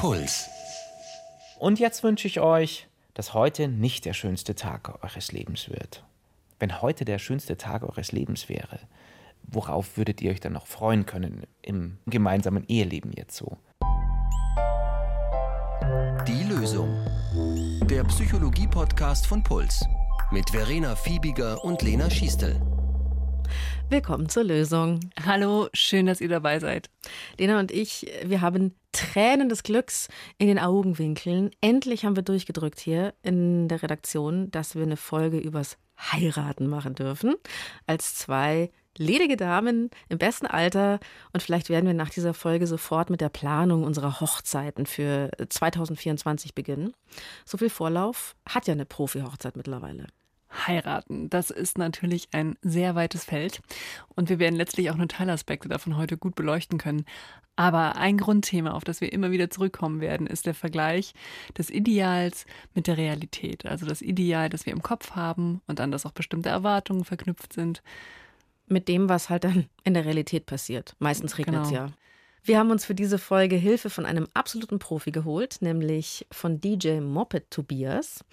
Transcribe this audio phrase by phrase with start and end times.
[0.00, 0.48] Puls.
[1.58, 6.02] Und jetzt wünsche ich euch, dass heute nicht der schönste Tag eures Lebens wird.
[6.58, 8.78] Wenn heute der schönste Tag eures Lebens wäre,
[9.42, 13.58] worauf würdet ihr euch dann noch freuen können im gemeinsamen Eheleben jetzt so?
[16.26, 16.88] Die Lösung.
[17.82, 19.84] Der Psychologie-Podcast von Puls.
[20.30, 22.58] Mit Verena Fiebiger und Lena Schiestel.
[23.90, 25.00] Willkommen zur Lösung.
[25.26, 26.88] Hallo, schön, dass ihr dabei seid.
[27.38, 30.06] Lena und ich, wir haben Tränen des Glücks
[30.38, 31.50] in den Augenwinkeln.
[31.60, 36.94] Endlich haben wir durchgedrückt hier in der Redaktion, dass wir eine Folge übers Heiraten machen
[36.94, 37.34] dürfen.
[37.88, 41.00] Als zwei ledige Damen im besten Alter.
[41.32, 46.54] Und vielleicht werden wir nach dieser Folge sofort mit der Planung unserer Hochzeiten für 2024
[46.54, 46.92] beginnen.
[47.44, 50.06] So viel Vorlauf hat ja eine Profi-Hochzeit mittlerweile
[50.50, 51.30] heiraten.
[51.30, 53.60] Das ist natürlich ein sehr weites Feld
[54.14, 57.04] und wir werden letztlich auch nur Teilaspekte davon heute gut beleuchten können.
[57.56, 61.12] Aber ein Grundthema, auf das wir immer wieder zurückkommen werden, ist der Vergleich
[61.58, 63.66] des Ideals mit der Realität.
[63.66, 67.52] Also das Ideal, das wir im Kopf haben und an das auch bestimmte Erwartungen verknüpft
[67.52, 67.82] sind.
[68.66, 70.94] Mit dem, was halt dann in der Realität passiert.
[71.00, 71.86] Meistens regnet es genau.
[71.86, 71.92] ja.
[72.42, 77.00] Wir haben uns für diese Folge Hilfe von einem absoluten Profi geholt, nämlich von DJ
[77.00, 78.24] Moped Tobias.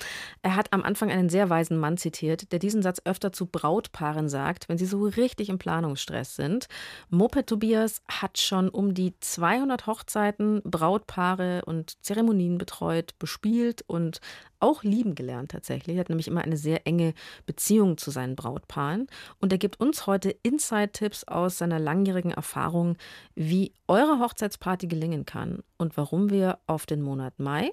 [0.41, 4.30] Er hat am Anfang einen sehr weisen Mann zitiert, der diesen Satz öfter zu Brautpaaren
[4.30, 6.67] sagt, wenn sie so richtig im Planungsstress sind.
[7.09, 14.22] Moped Tobias hat schon um die 200 Hochzeiten, Brautpaare und Zeremonien betreut, bespielt und
[14.59, 15.97] auch lieben gelernt tatsächlich.
[15.97, 17.13] Er hat nämlich immer eine sehr enge
[17.45, 19.08] Beziehung zu seinen Brautpaaren.
[19.39, 22.97] Und er gibt uns heute Inside-Tipps aus seiner langjährigen Erfahrung,
[23.35, 27.72] wie eure Hochzeitsparty gelingen kann und warum wir auf den Monat Mai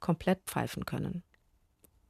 [0.00, 1.22] komplett pfeifen können.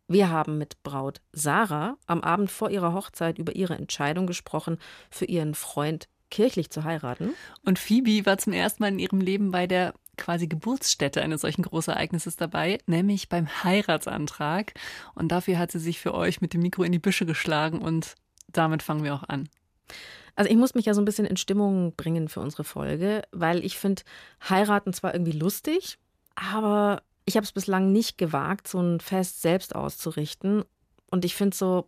[0.09, 4.78] Wir haben mit Braut Sarah am Abend vor ihrer Hochzeit über ihre Entscheidung gesprochen,
[5.11, 7.34] für ihren Freund kirchlich zu heiraten.
[7.64, 11.62] Und Phoebe war zum ersten Mal in ihrem Leben bei der quasi Geburtsstätte eines solchen
[11.62, 14.75] Großereignisses dabei, nämlich beim Heiratsantrag.
[15.14, 18.15] Und dafür hat sie sich für euch mit dem Mikro in die Büsche geschlagen und
[18.47, 19.49] damit fangen wir auch an.
[20.36, 23.64] Also ich muss mich ja so ein bisschen in Stimmung bringen für unsere Folge, weil
[23.64, 24.02] ich finde
[24.48, 25.98] heiraten zwar irgendwie lustig,
[26.34, 30.64] aber ich habe es bislang nicht gewagt, so ein Fest selbst auszurichten.
[31.10, 31.86] Und ich finde so,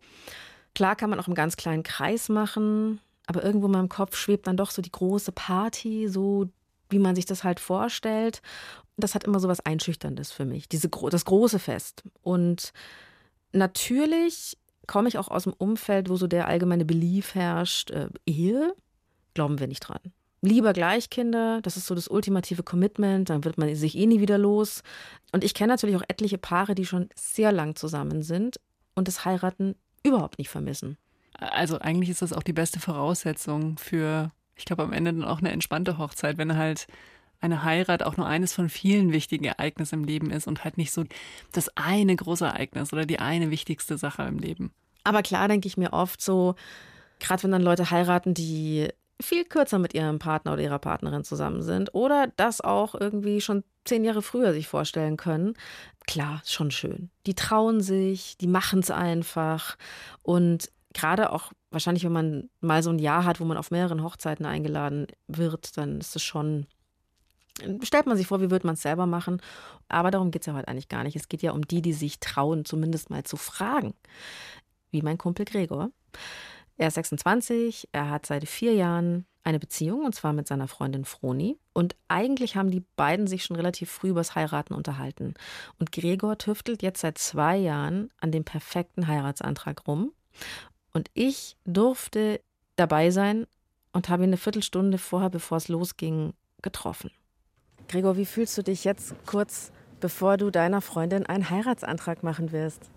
[0.75, 4.47] klar kann man auch im ganz kleinen Kreis machen, aber irgendwo in meinem Kopf schwebt
[4.47, 6.49] dann doch so die große Party, so
[6.89, 8.41] wie man sich das halt vorstellt.
[8.97, 12.03] Das hat immer so was Einschüchterndes für mich, diese, das große Fest.
[12.21, 12.73] Und
[13.51, 14.57] natürlich
[14.89, 18.73] komme ich auch aus dem Umfeld, wo so der allgemeine Belief herrscht, äh, Ehe,
[19.33, 19.99] glauben wir nicht dran.
[20.41, 24.37] Lieber Gleichkinder, das ist so das ultimative Commitment, dann wird man sich eh nie wieder
[24.37, 24.83] los.
[25.31, 28.59] Und ich kenne natürlich auch etliche Paare, die schon sehr lang zusammen sind
[28.95, 30.97] und das Heiraten überhaupt nicht vermissen.
[31.33, 35.39] Also eigentlich ist das auch die beste Voraussetzung für ich glaube, am Ende dann auch
[35.39, 36.87] eine entspannte Hochzeit, wenn halt
[37.41, 40.91] eine Heirat auch nur eines von vielen wichtigen Ereignissen im Leben ist und halt nicht
[40.91, 41.05] so
[41.51, 44.71] das eine große Ereignis oder die eine wichtigste Sache im Leben.
[45.03, 46.55] Aber klar denke ich mir oft so,
[47.19, 48.89] gerade wenn dann Leute heiraten, die
[49.21, 53.63] viel kürzer mit ihrem Partner oder ihrer Partnerin zusammen sind oder das auch irgendwie schon
[53.83, 55.55] zehn Jahre früher sich vorstellen können.
[56.07, 57.09] Klar, schon schön.
[57.25, 59.77] Die trauen sich, die machen es einfach
[60.23, 64.03] und gerade auch wahrscheinlich, wenn man mal so ein Jahr hat, wo man auf mehreren
[64.03, 66.65] Hochzeiten eingeladen wird, dann ist es schon,
[67.83, 69.41] stellt man sich vor, wie würde man es selber machen.
[69.87, 71.15] Aber darum geht es ja heute eigentlich gar nicht.
[71.15, 73.93] Es geht ja um die, die sich trauen, zumindest mal zu fragen.
[74.91, 75.91] Wie mein Kumpel Gregor.
[76.77, 81.05] Er ist 26, er hat seit vier Jahren eine Beziehung und zwar mit seiner Freundin
[81.05, 81.57] Froni.
[81.73, 85.33] Und eigentlich haben die beiden sich schon relativ früh übers Heiraten unterhalten.
[85.79, 90.13] Und Gregor tüftelt jetzt seit zwei Jahren an dem perfekten Heiratsantrag rum.
[90.93, 92.41] Und ich durfte
[92.75, 93.45] dabei sein
[93.91, 97.11] und habe ihn eine Viertelstunde vorher, bevor es losging, getroffen.
[97.89, 102.91] Gregor, wie fühlst du dich jetzt kurz, bevor du deiner Freundin einen Heiratsantrag machen wirst?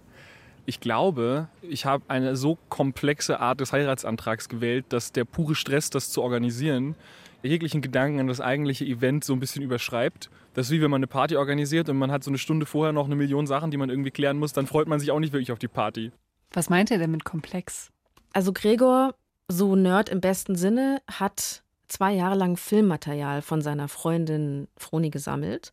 [0.67, 5.89] Ich glaube, ich habe eine so komplexe Art des Heiratsantrags gewählt, dass der pure Stress,
[5.89, 6.95] das zu organisieren,
[7.43, 10.31] jeglichen Gedanken an das eigentliche Event so ein bisschen überschreibt.
[10.55, 12.93] Das ist wie wenn man eine Party organisiert und man hat so eine Stunde vorher
[12.93, 15.33] noch eine Million Sachen, die man irgendwie klären muss, dann freut man sich auch nicht
[15.33, 16.13] wirklich auf die Party.
[16.53, 17.91] Was meint er denn mit komplex?
[18.35, 19.15] Also Gregor,
[19.49, 21.63] so Nerd im besten Sinne, hat
[21.93, 25.73] zwei Jahre lang Filmmaterial von seiner Freundin Froni gesammelt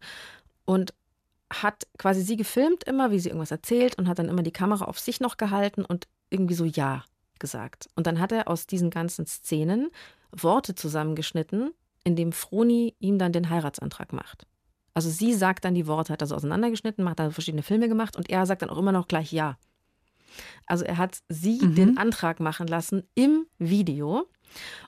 [0.66, 0.94] und
[1.52, 4.86] hat quasi sie gefilmt immer, wie sie irgendwas erzählt und hat dann immer die Kamera
[4.86, 7.04] auf sich noch gehalten und irgendwie so Ja
[7.40, 7.88] gesagt.
[7.96, 9.90] Und dann hat er aus diesen ganzen Szenen
[10.32, 11.72] Worte zusammengeschnitten,
[12.04, 14.46] in dem Froni ihm dann den Heiratsantrag macht.
[14.94, 18.16] Also sie sagt dann die Worte, hat er so auseinandergeschnitten, macht dann verschiedene Filme gemacht
[18.18, 19.58] und er sagt dann auch immer noch gleich Ja.
[20.66, 21.76] Also er hat sie Mhm.
[21.76, 24.28] den Antrag machen lassen im Video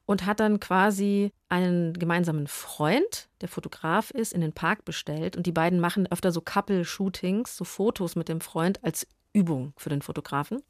[0.06, 5.36] und hat dann quasi einen gemeinsamen Freund, der Fotograf ist, in den Park bestellt.
[5.38, 9.90] Und die beiden machen öfter so Couple-Shootings, so Fotos mit dem Freund als Übung für
[9.90, 10.62] den Fotografen.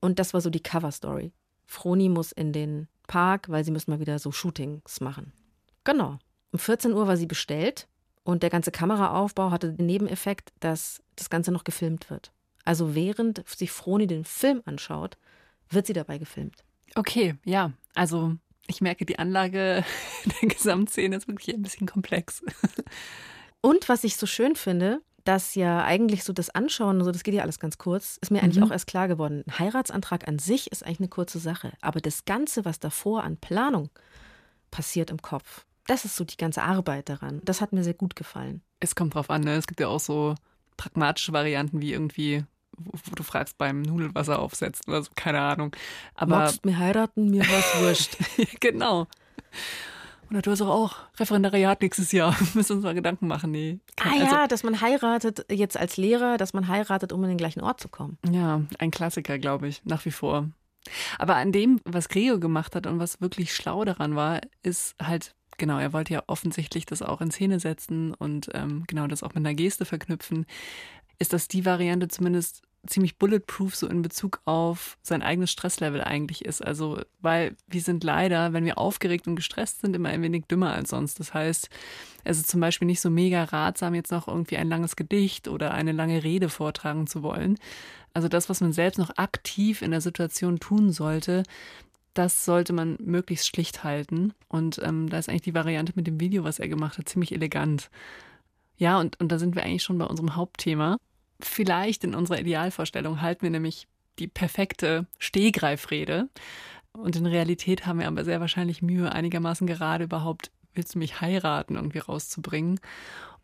[0.00, 1.32] Und das war so die Cover-Story.
[1.66, 5.32] Froni muss in den Park, weil sie müssen mal wieder so Shootings machen.
[5.84, 6.18] Genau.
[6.52, 7.86] Um 14 Uhr war sie bestellt
[8.24, 12.32] und der ganze Kameraaufbau hatte den Nebeneffekt, dass das Ganze noch gefilmt wird.
[12.64, 15.16] Also während sich Froni den Film anschaut,
[15.70, 16.64] wird sie dabei gefilmt.
[16.94, 17.72] Okay, ja.
[17.94, 18.34] Also
[18.66, 19.84] ich merke, die Anlage
[20.42, 22.42] der Gesamtszene ist wirklich ein bisschen komplex.
[23.60, 27.34] Und was ich so schön finde, dass ja eigentlich so das Anschauen, so das geht
[27.34, 28.64] ja alles ganz kurz, ist mir eigentlich Mhm.
[28.64, 29.44] auch erst klar geworden.
[29.46, 33.36] Ein Heiratsantrag an sich ist eigentlich eine kurze Sache, aber das Ganze, was davor an
[33.36, 33.90] Planung
[34.70, 37.40] passiert im Kopf, das ist so die ganze Arbeit daran.
[37.44, 38.62] Das hat mir sehr gut gefallen.
[38.80, 39.56] Es kommt drauf an, ne?
[39.56, 40.34] Es gibt ja auch so
[40.80, 42.44] pragmatische Varianten wie irgendwie,
[42.78, 45.76] wo, wo du fragst beim Nudelwasser aufsetzen oder so, keine Ahnung.
[46.14, 48.16] Aber Magst mir heiraten, mir was wurscht.
[48.60, 49.06] genau.
[50.30, 52.32] Oder du hast doch auch Referendariat nächstes Jahr.
[52.38, 53.50] Wir müssen uns mal Gedanken machen.
[53.50, 53.80] Nee.
[54.00, 57.36] ah Also, ja, dass man heiratet jetzt als Lehrer, dass man heiratet, um in den
[57.36, 58.16] gleichen Ort zu kommen.
[58.30, 60.48] Ja, ein Klassiker, glaube ich, nach wie vor.
[61.18, 65.34] Aber an dem, was Gregor gemacht hat und was wirklich schlau daran war, ist halt,
[65.60, 69.34] genau, er wollte ja offensichtlich das auch in Szene setzen und ähm, genau das auch
[69.34, 70.46] mit einer Geste verknüpfen,
[71.20, 76.44] ist, dass die Variante zumindest ziemlich bulletproof so in Bezug auf sein eigenes Stresslevel eigentlich
[76.46, 76.64] ist.
[76.64, 80.72] Also, weil wir sind leider, wenn wir aufgeregt und gestresst sind, immer ein wenig dümmer
[80.72, 81.20] als sonst.
[81.20, 81.68] Das heißt,
[82.24, 85.72] es ist zum Beispiel nicht so mega ratsam, jetzt noch irgendwie ein langes Gedicht oder
[85.72, 87.58] eine lange Rede vortragen zu wollen.
[88.14, 91.42] Also das, was man selbst noch aktiv in der Situation tun sollte,
[92.14, 94.32] das sollte man möglichst schlicht halten.
[94.48, 97.32] Und ähm, da ist eigentlich die Variante mit dem Video, was er gemacht hat, ziemlich
[97.32, 97.90] elegant.
[98.76, 100.96] Ja, und, und da sind wir eigentlich schon bei unserem Hauptthema.
[101.40, 103.86] Vielleicht in unserer Idealvorstellung halten wir nämlich
[104.18, 106.28] die perfekte Stehgreifrede.
[106.92, 111.20] Und in Realität haben wir aber sehr wahrscheinlich Mühe, einigermaßen gerade überhaupt, willst du mich
[111.20, 112.80] heiraten, irgendwie rauszubringen.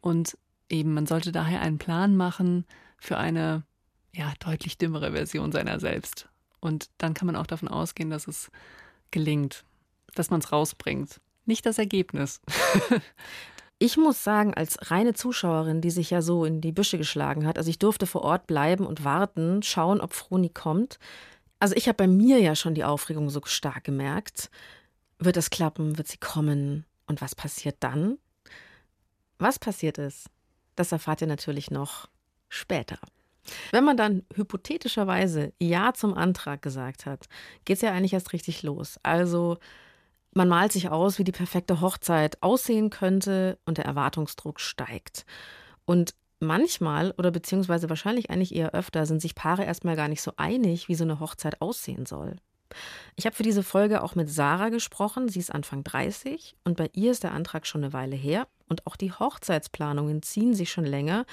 [0.00, 0.36] Und
[0.68, 2.66] eben, man sollte daher einen Plan machen
[2.98, 3.62] für eine
[4.14, 6.28] ja, deutlich dümmere Version seiner selbst.
[6.66, 8.50] Und dann kann man auch davon ausgehen, dass es
[9.10, 9.64] gelingt,
[10.14, 11.20] dass man es rausbringt.
[11.44, 12.40] Nicht das Ergebnis.
[13.78, 17.58] Ich muss sagen, als reine Zuschauerin, die sich ja so in die Büsche geschlagen hat,
[17.58, 20.98] also ich durfte vor Ort bleiben und warten, schauen, ob Froni kommt.
[21.58, 24.50] Also ich habe bei mir ja schon die Aufregung so stark gemerkt.
[25.18, 25.98] Wird es klappen?
[25.98, 26.86] Wird sie kommen?
[27.06, 28.16] Und was passiert dann?
[29.38, 30.30] Was passiert ist,
[30.74, 32.08] das erfahrt ihr natürlich noch
[32.48, 32.98] später.
[33.70, 37.26] Wenn man dann hypothetischerweise Ja zum Antrag gesagt hat,
[37.64, 38.98] geht es ja eigentlich erst richtig los.
[39.02, 39.58] Also
[40.32, 45.24] man malt sich aus, wie die perfekte Hochzeit aussehen könnte und der Erwartungsdruck steigt.
[45.86, 50.32] Und manchmal oder beziehungsweise wahrscheinlich eigentlich eher öfter sind sich Paare erstmal gar nicht so
[50.36, 52.36] einig, wie so eine Hochzeit aussehen soll.
[53.14, 55.28] Ich habe für diese Folge auch mit Sarah gesprochen.
[55.28, 58.86] Sie ist Anfang 30 und bei ihr ist der Antrag schon eine Weile her und
[58.86, 61.24] auch die Hochzeitsplanungen ziehen sich schon länger,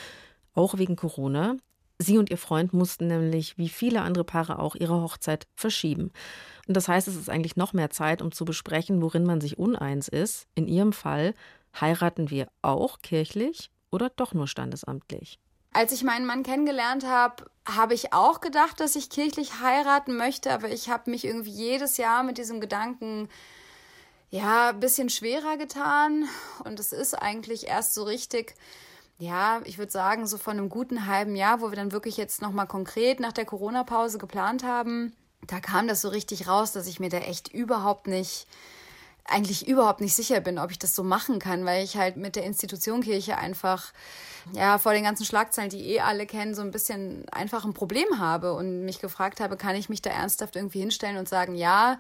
[0.54, 1.58] auch wegen Corona.
[2.04, 6.12] Sie und ihr Freund mussten nämlich, wie viele andere Paare auch, ihre Hochzeit verschieben.
[6.68, 9.58] Und das heißt, es ist eigentlich noch mehr Zeit, um zu besprechen, worin man sich
[9.58, 10.48] uneins ist.
[10.56, 11.34] In ihrem Fall
[11.80, 15.40] heiraten wir auch kirchlich oder doch nur standesamtlich.
[15.72, 20.54] Als ich meinen Mann kennengelernt habe, habe ich auch gedacht, dass ich kirchlich heiraten möchte,
[20.54, 23.28] aber ich habe mich irgendwie jedes Jahr mit diesem Gedanken
[24.30, 26.28] ja ein bisschen schwerer getan
[26.64, 28.56] und es ist eigentlich erst so richtig
[29.18, 32.42] ja, ich würde sagen, so von einem guten halben Jahr, wo wir dann wirklich jetzt
[32.42, 35.14] nochmal konkret nach der Corona-Pause geplant haben,
[35.48, 38.48] da kam das so richtig raus, dass ich mir da echt überhaupt nicht,
[39.26, 42.36] eigentlich überhaupt nicht sicher bin, ob ich das so machen kann, weil ich halt mit
[42.36, 43.94] der Institution Kirche einfach,
[44.52, 48.20] ja, vor den ganzen Schlagzeilen, die eh alle kennen, so ein bisschen einfach ein Problem
[48.20, 52.00] habe und mich gefragt habe, kann ich mich da ernsthaft irgendwie hinstellen und sagen, ja,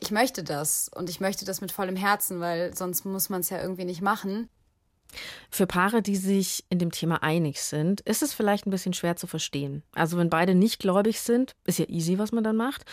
[0.00, 3.50] ich möchte das und ich möchte das mit vollem Herzen, weil sonst muss man es
[3.50, 4.48] ja irgendwie nicht machen.
[5.50, 9.16] Für Paare, die sich in dem Thema einig sind, ist es vielleicht ein bisschen schwer
[9.16, 9.82] zu verstehen.
[9.94, 12.84] Also wenn beide nicht gläubig sind, ist ja easy, was man dann macht.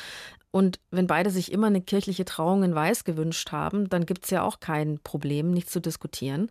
[0.51, 4.31] Und wenn beide sich immer eine kirchliche Trauung in Weiß gewünscht haben, dann gibt es
[4.31, 6.49] ja auch kein Problem, nichts zu diskutieren.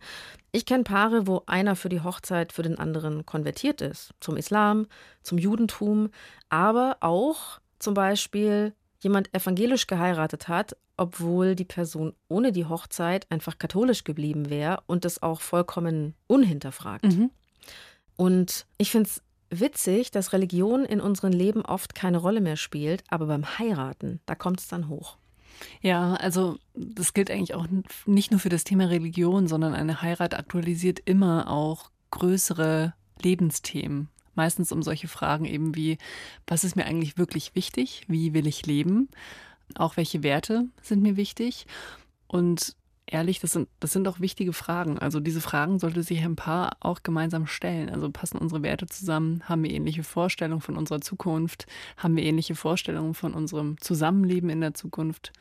[0.51, 4.87] Ich kenne Paare, wo einer für die Hochzeit für den anderen konvertiert ist, zum Islam,
[5.21, 6.09] zum Judentum,
[6.49, 13.57] aber auch zum Beispiel jemand evangelisch geheiratet hat, obwohl die Person ohne die Hochzeit einfach
[13.57, 17.05] katholisch geblieben wäre und das auch vollkommen unhinterfragt.
[17.05, 17.31] Mhm.
[18.17, 23.03] Und ich finde es witzig, dass Religion in unserem Leben oft keine Rolle mehr spielt,
[23.09, 25.17] aber beim Heiraten, da kommt es dann hoch.
[25.81, 27.65] Ja, also das gilt eigentlich auch
[28.05, 32.93] nicht nur für das Thema Religion, sondern eine Heirat aktualisiert immer auch größere
[33.23, 34.09] Lebensthemen.
[34.35, 35.97] meistens um solche Fragen eben wie,
[36.45, 38.03] was ist mir eigentlich wirklich wichtig?
[38.07, 39.09] Wie will ich leben?
[39.77, 41.65] Auch welche Werte sind mir wichtig?
[42.27, 42.75] Und
[43.11, 44.97] ehrlich, das sind, das sind auch wichtige Fragen.
[44.97, 47.89] Also diese Fragen sollte sich ein Paar auch gemeinsam stellen.
[47.89, 49.43] Also passen unsere Werte zusammen?
[49.47, 51.67] Haben wir ähnliche Vorstellungen von unserer Zukunft?
[51.97, 55.31] Haben wir ähnliche Vorstellungen von unserem Zusammenleben in der Zukunft?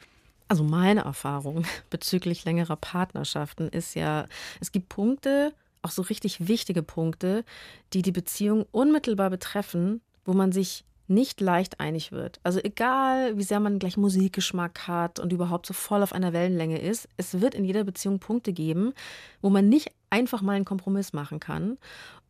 [0.48, 4.26] Also meine Erfahrung bezüglich längerer Partnerschaften ist ja,
[4.60, 7.44] es gibt Punkte, auch so richtig wichtige Punkte,
[7.92, 12.40] die die Beziehung unmittelbar betreffen, wo man sich nicht leicht einig wird.
[12.44, 16.80] Also egal, wie sehr man gleich Musikgeschmack hat und überhaupt so voll auf einer Wellenlänge
[16.80, 18.92] ist, es wird in jeder Beziehung Punkte geben,
[19.42, 21.76] wo man nicht einfach mal einen Kompromiss machen kann.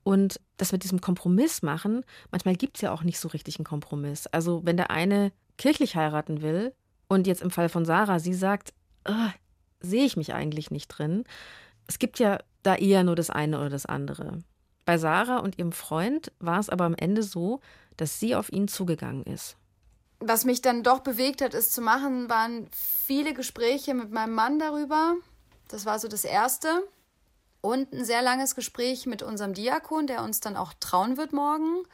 [0.03, 3.67] Und das mit diesem Kompromiss machen, manchmal gibt es ja auch nicht so richtig einen
[3.67, 4.27] Kompromiss.
[4.29, 6.73] Also wenn der eine kirchlich heiraten will
[7.07, 8.73] und jetzt im Fall von Sarah, sie sagt,
[9.81, 11.25] sehe ich mich eigentlich nicht drin.
[11.87, 14.39] Es gibt ja da eher nur das eine oder das andere.
[14.87, 17.61] Bei Sarah und ihrem Freund war es aber am Ende so,
[18.01, 19.57] dass sie auf ihn zugegangen ist.
[20.21, 24.59] Was mich dann doch bewegt hat, es zu machen, waren viele Gespräche mit meinem Mann
[24.59, 25.15] darüber.
[25.69, 26.83] Das war so das Erste.
[27.63, 31.85] Und ein sehr langes Gespräch mit unserem Diakon, der uns dann auch trauen wird morgen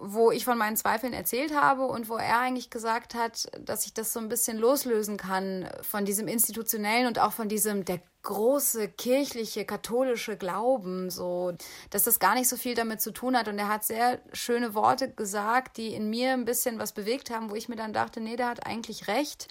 [0.00, 3.94] wo ich von meinen Zweifeln erzählt habe und wo er eigentlich gesagt hat, dass ich
[3.94, 8.88] das so ein bisschen loslösen kann von diesem institutionellen und auch von diesem der große
[8.88, 11.52] kirchliche katholische Glauben, so
[11.90, 14.74] dass das gar nicht so viel damit zu tun hat und er hat sehr schöne
[14.74, 18.20] Worte gesagt, die in mir ein bisschen was bewegt haben, wo ich mir dann dachte,
[18.20, 19.48] nee, der hat eigentlich recht.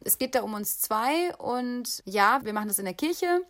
[0.00, 3.40] Es geht da um uns zwei und ja, wir machen das in der Kirche,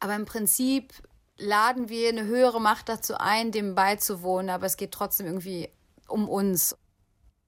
[0.00, 0.92] aber im Prinzip
[1.38, 5.68] laden wir eine höhere Macht dazu ein, dem beizuwohnen, aber es geht trotzdem irgendwie
[6.08, 6.76] um uns.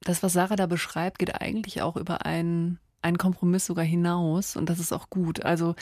[0.01, 4.69] Das, was Sarah da beschreibt, geht eigentlich auch über einen, einen Kompromiss sogar hinaus und
[4.69, 5.43] das ist auch gut.
[5.43, 5.75] Also,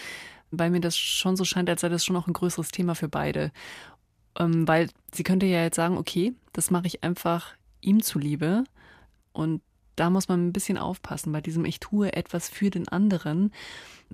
[0.51, 3.07] weil mir das schon so scheint, als sei das schon auch ein größeres Thema für
[3.07, 3.51] beide.
[4.37, 8.63] Ähm, weil sie könnte ja jetzt sagen, okay, das mache ich einfach ihm zuliebe
[9.31, 9.61] und
[9.99, 13.51] da muss man ein bisschen aufpassen bei diesem Ich tue etwas für den anderen.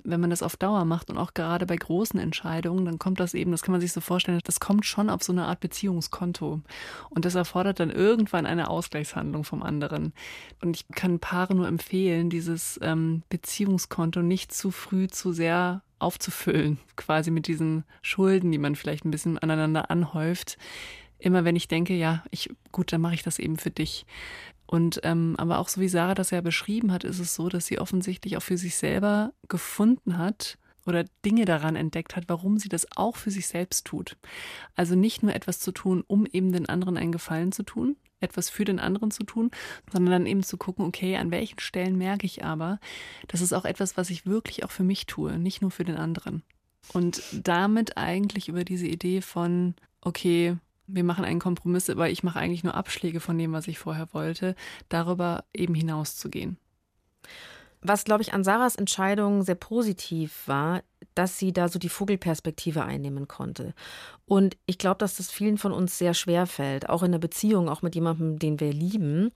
[0.02, 3.34] Wenn man das auf Dauer macht und auch gerade bei großen Entscheidungen, dann kommt das
[3.34, 6.60] eben, das kann man sich so vorstellen, das kommt schon auf so eine Art Beziehungskonto.
[7.08, 10.12] Und das erfordert dann irgendwann eine Ausgleichshandlung vom anderen.
[10.60, 16.78] Und ich kann Paare nur empfehlen, dieses ähm, Beziehungskonto nicht zu früh zu sehr aufzufüllen,
[16.96, 20.58] quasi mit diesen Schulden, die man vielleicht ein bisschen aneinander anhäuft.
[21.18, 24.04] Immer wenn ich denke, ja, ich, gut, dann mache ich das eben für dich.
[24.66, 27.66] Und ähm, aber auch so wie Sarah das ja beschrieben hat, ist es so, dass
[27.66, 32.68] sie offensichtlich auch für sich selber gefunden hat oder Dinge daran entdeckt hat, warum sie
[32.68, 34.16] das auch für sich selbst tut.
[34.74, 38.48] Also nicht nur etwas zu tun, um eben den anderen einen Gefallen zu tun, etwas
[38.48, 39.50] für den anderen zu tun,
[39.92, 42.78] sondern dann eben zu gucken, okay, an welchen Stellen merke ich aber,
[43.28, 45.96] das ist auch etwas, was ich wirklich auch für mich tue, nicht nur für den
[45.96, 46.42] anderen.
[46.92, 50.56] Und damit eigentlich über diese Idee von, okay,
[50.86, 54.08] wir machen einen Kompromiss, aber ich mache eigentlich nur Abschläge von dem, was ich vorher
[54.12, 54.54] wollte,
[54.88, 56.58] darüber eben hinauszugehen.
[57.82, 60.82] Was, glaube ich, an Sarahs Entscheidung sehr positiv war,
[61.14, 63.74] dass sie da so die Vogelperspektive einnehmen konnte.
[64.24, 67.68] Und ich glaube, dass das vielen von uns sehr schwer fällt, auch in der Beziehung,
[67.68, 69.30] auch mit jemandem, den wir lieben.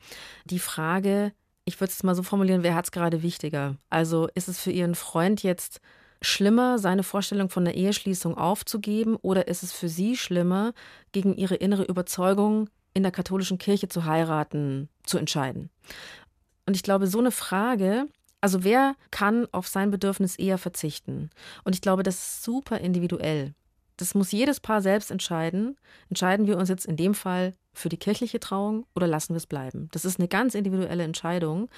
[0.44, 1.32] Die Frage,
[1.64, 3.76] ich würde es mal so formulieren, wer hat es gerade wichtiger?
[3.88, 5.80] Also ist es für ihren Freund jetzt
[6.22, 10.72] schlimmer, seine Vorstellung von der Eheschließung aufzugeben oder ist es für sie schlimmer,
[11.12, 15.70] gegen ihre innere Überzeugung in der katholischen Kirche zu heiraten, zu entscheiden?
[16.66, 18.06] Und ich glaube, so eine Frage,
[18.40, 21.30] also wer kann auf sein Bedürfnis eher verzichten?
[21.64, 23.54] Und ich glaube, das ist super individuell.
[23.96, 25.76] Das muss jedes Paar selbst entscheiden.
[26.08, 29.46] Entscheiden wir uns jetzt in dem Fall für die kirchliche Trauung oder lassen wir es
[29.46, 29.88] bleiben?
[29.92, 31.68] Das ist eine ganz individuelle Entscheidung.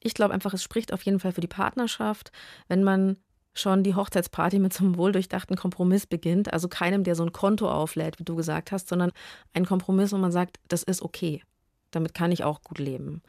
[0.00, 2.32] Ich glaube einfach, es spricht auf jeden Fall für die Partnerschaft,
[2.66, 3.16] wenn man
[3.58, 6.52] schon die Hochzeitsparty mit so einem wohldurchdachten Kompromiss beginnt.
[6.52, 9.12] Also keinem, der so ein Konto auflädt, wie du gesagt hast, sondern
[9.52, 11.42] ein Kompromiss, wo man sagt, das ist okay.
[11.90, 13.22] Damit kann ich auch gut leben.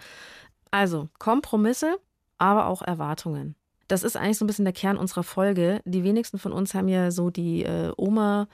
[0.71, 1.97] Also Kompromisse,
[2.37, 3.55] aber auch Erwartungen.
[3.87, 5.81] Das ist eigentlich so ein bisschen der Kern unserer Folge.
[5.85, 8.47] Die wenigsten von uns haben ja so die äh, Oma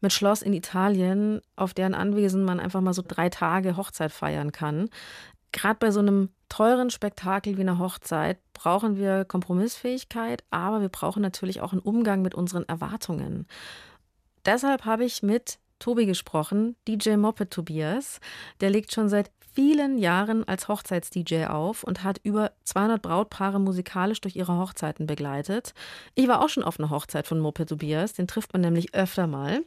[0.00, 4.52] mit Schloss in Italien, auf deren Anwesen man einfach mal so drei Tage Hochzeit feiern
[4.52, 4.88] kann.
[5.52, 11.22] Gerade bei so einem teuren Spektakel wie einer Hochzeit brauchen wir Kompromissfähigkeit, aber wir brauchen
[11.22, 13.46] natürlich auch einen Umgang mit unseren Erwartungen.
[14.44, 18.20] Deshalb habe ich mit Tobi gesprochen, DJ Moped Tobias.
[18.60, 24.20] Der legt schon seit vielen Jahren als Hochzeits-DJ auf und hat über 200 Brautpaare musikalisch
[24.20, 25.74] durch ihre Hochzeiten begleitet.
[26.14, 29.26] Ich war auch schon auf einer Hochzeit von Moped Tobias, den trifft man nämlich öfter
[29.26, 29.62] mal.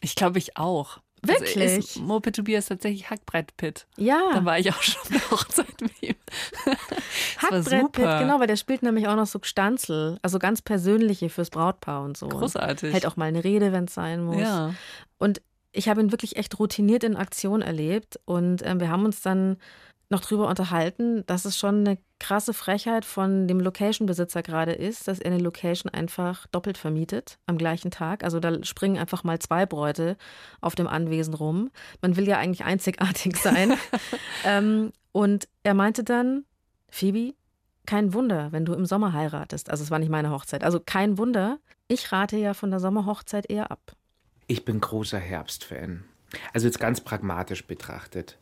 [0.00, 0.98] Ich glaube, ich auch.
[1.22, 1.56] Wirklich?
[1.56, 3.86] Also ist Moped Tobias tatsächlich Hackbrett Pit.
[3.96, 4.30] Ja.
[4.32, 6.14] Da war ich auch schon auf Hochzeit mit ihm.
[7.38, 11.50] Hackbrett Pit, genau, weil der spielt nämlich auch noch so Stanzel, also ganz persönliche fürs
[11.50, 12.28] Brautpaar und so.
[12.28, 12.92] Großartig.
[12.92, 14.40] Hält auch mal eine Rede, wenn es sein muss.
[14.40, 14.74] Ja.
[15.18, 15.40] Und
[15.72, 19.58] ich habe ihn wirklich echt routiniert in Aktion erlebt und äh, wir haben uns dann
[20.10, 25.18] noch drüber unterhalten, dass es schon eine krasse Frechheit von dem Location-Besitzer gerade ist, dass
[25.18, 28.24] er eine Location einfach doppelt vermietet am gleichen Tag.
[28.24, 30.16] Also da springen einfach mal zwei Bräute
[30.60, 31.70] auf dem Anwesen rum.
[32.00, 33.74] Man will ja eigentlich einzigartig sein.
[34.44, 36.44] ähm, und er meinte dann,
[36.88, 37.34] Phoebe,
[37.86, 39.70] kein Wunder, wenn du im Sommer heiratest.
[39.70, 40.64] Also es war nicht meine Hochzeit.
[40.64, 41.58] Also kein Wunder.
[41.86, 43.92] Ich rate ja von der Sommerhochzeit eher ab.
[44.46, 46.04] Ich bin großer Herbstfan.
[46.52, 48.38] Also jetzt ganz pragmatisch betrachtet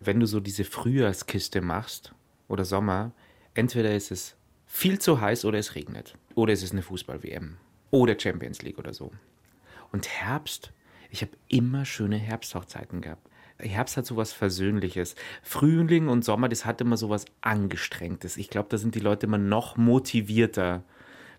[0.00, 2.12] wenn du so diese Frühjahrskiste machst
[2.48, 3.12] oder Sommer,
[3.54, 4.34] entweder ist es
[4.66, 6.16] viel zu heiß oder es regnet.
[6.34, 7.58] Oder es ist eine Fußball-WM.
[7.90, 9.12] Oder Champions League oder so.
[9.92, 10.72] Und Herbst,
[11.10, 13.28] ich habe immer schöne Herbsthochzeiten gehabt.
[13.58, 15.16] Herbst hat sowas Versöhnliches.
[15.42, 18.36] Frühling und Sommer, das hat immer sowas Angestrengtes.
[18.36, 20.82] Ich glaube, da sind die Leute immer noch motivierter.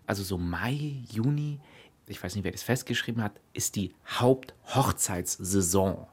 [0.06, 1.58] Also so Mai, Juni,
[2.06, 6.06] ich weiß nicht, wer das festgeschrieben hat, ist die Haupthochzeitssaison.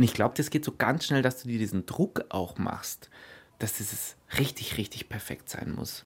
[0.00, 3.10] Und ich glaube, das geht so ganz schnell, dass du dir diesen Druck auch machst,
[3.58, 6.04] dass es richtig, richtig perfekt sein muss.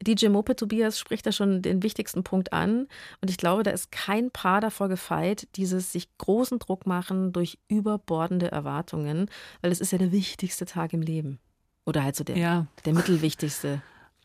[0.00, 2.86] DJ Mope Tobias spricht da schon den wichtigsten Punkt an.
[3.20, 7.58] Und ich glaube, da ist kein Paar davor gefeit, dieses sich großen Druck machen durch
[7.66, 9.28] überbordende Erwartungen,
[9.60, 11.40] weil es ist ja der wichtigste Tag im Leben.
[11.84, 12.68] Oder halt so der, ja.
[12.84, 13.82] der mittelwichtigste.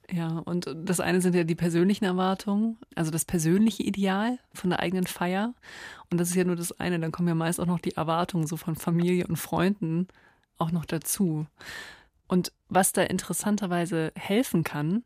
[0.10, 4.79] Ja, und das eine sind ja die persönlichen Erwartungen, also das persönliche Ideal von der
[4.79, 5.53] eigenen Feier.
[6.10, 7.00] Und das ist ja nur das eine.
[7.00, 10.08] Dann kommen ja meist auch noch die Erwartungen so von Familie und Freunden
[10.58, 11.46] auch noch dazu.
[12.27, 15.03] Und was da interessanterweise helfen kann,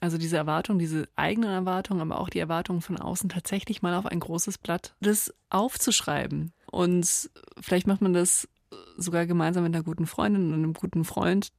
[0.00, 4.06] also diese Erwartungen, diese eigenen Erwartungen, aber auch die Erwartungen von außen tatsächlich mal auf
[4.06, 6.52] ein großes Blatt, das aufzuschreiben.
[6.70, 7.30] Und
[7.60, 8.48] vielleicht macht man das
[8.96, 11.52] sogar gemeinsam mit einer guten Freundin und einem guten Freund,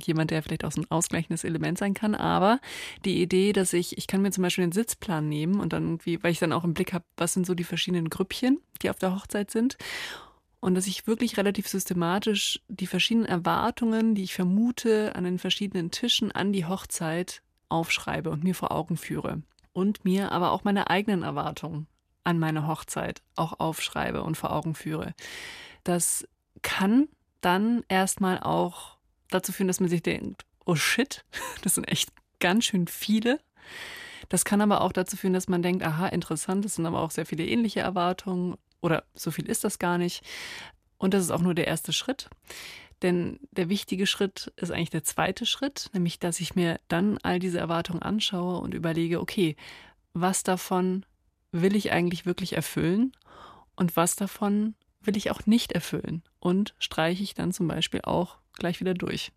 [0.00, 2.14] jemand, der vielleicht auch so ein ausgleichendes Element sein kann.
[2.14, 2.60] Aber
[3.04, 6.22] die Idee, dass ich, ich kann mir zum Beispiel den Sitzplan nehmen und dann irgendwie,
[6.22, 8.98] weil ich dann auch im Blick habe, was sind so die verschiedenen Grüppchen, die auf
[8.98, 9.76] der Hochzeit sind.
[10.60, 15.90] Und dass ich wirklich relativ systematisch die verschiedenen Erwartungen, die ich vermute, an den verschiedenen
[15.90, 19.42] Tischen an die Hochzeit aufschreibe und mir vor Augen führe.
[19.72, 21.88] Und mir aber auch meine eigenen Erwartungen
[22.24, 25.14] an meine Hochzeit auch aufschreibe und vor Augen führe.
[25.82, 26.28] Das
[26.62, 27.08] kann
[27.40, 28.91] dann erstmal auch
[29.34, 31.24] dazu führen, dass man sich denkt, oh shit,
[31.62, 33.40] das sind echt ganz schön viele.
[34.28, 37.10] Das kann aber auch dazu führen, dass man denkt, aha, interessant, das sind aber auch
[37.10, 40.22] sehr viele ähnliche Erwartungen oder so viel ist das gar nicht.
[40.98, 42.28] Und das ist auch nur der erste Schritt.
[43.02, 47.40] Denn der wichtige Schritt ist eigentlich der zweite Schritt, nämlich dass ich mir dann all
[47.40, 49.56] diese Erwartungen anschaue und überlege, okay,
[50.14, 51.04] was davon
[51.50, 53.12] will ich eigentlich wirklich erfüllen
[53.74, 58.38] und was davon will ich auch nicht erfüllen und streiche ich dann zum Beispiel auch
[58.62, 59.32] gleich wieder durch.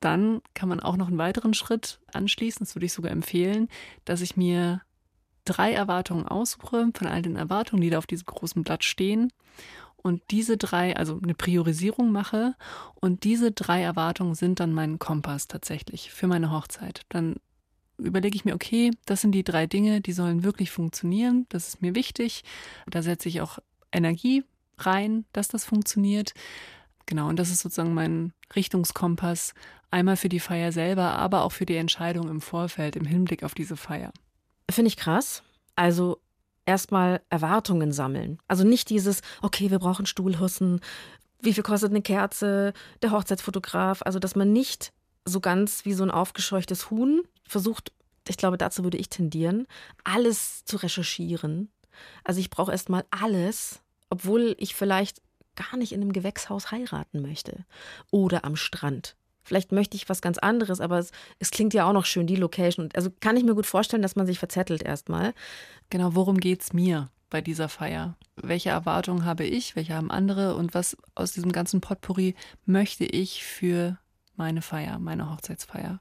[0.00, 3.68] Dann kann man auch noch einen weiteren Schritt anschließen, das würde ich sogar empfehlen,
[4.04, 4.82] dass ich mir
[5.44, 9.32] drei Erwartungen aussuche von all den Erwartungen, die da auf diesem großen Blatt stehen
[9.96, 12.54] und diese drei, also eine Priorisierung mache
[12.96, 17.02] und diese drei Erwartungen sind dann mein Kompass tatsächlich für meine Hochzeit.
[17.08, 17.36] Dann
[17.96, 21.82] überlege ich mir, okay, das sind die drei Dinge, die sollen wirklich funktionieren, das ist
[21.82, 22.44] mir wichtig,
[22.86, 23.58] da setze ich auch
[23.92, 24.44] Energie
[24.78, 26.34] rein, dass das funktioniert.
[27.06, 29.54] Genau, und das ist sozusagen mein Richtungskompass,
[29.90, 33.54] einmal für die Feier selber, aber auch für die Entscheidung im Vorfeld, im Hinblick auf
[33.54, 34.12] diese Feier.
[34.70, 35.42] Finde ich krass.
[35.76, 36.18] Also
[36.66, 38.38] erstmal Erwartungen sammeln.
[38.48, 40.80] Also nicht dieses, okay, wir brauchen Stuhlhussen,
[41.40, 44.02] wie viel kostet eine Kerze, der Hochzeitsfotograf.
[44.02, 44.92] Also, dass man nicht
[45.24, 47.92] so ganz wie so ein aufgescheuchtes Huhn versucht,
[48.26, 49.66] ich glaube, dazu würde ich tendieren,
[50.02, 51.70] alles zu recherchieren.
[52.24, 55.20] Also ich brauche erstmal alles, obwohl ich vielleicht
[55.56, 57.64] gar nicht in einem Gewächshaus heiraten möchte
[58.10, 59.16] oder am Strand.
[59.42, 62.36] Vielleicht möchte ich was ganz anderes, aber es, es klingt ja auch noch schön, die
[62.36, 62.88] Location.
[62.94, 65.34] Also kann ich mir gut vorstellen, dass man sich verzettelt erstmal.
[65.90, 68.16] Genau, worum geht es mir bei dieser Feier?
[68.36, 73.44] Welche Erwartungen habe ich, welche haben andere und was aus diesem ganzen Potpourri möchte ich
[73.44, 73.98] für
[74.34, 76.00] meine Feier, meine Hochzeitsfeier?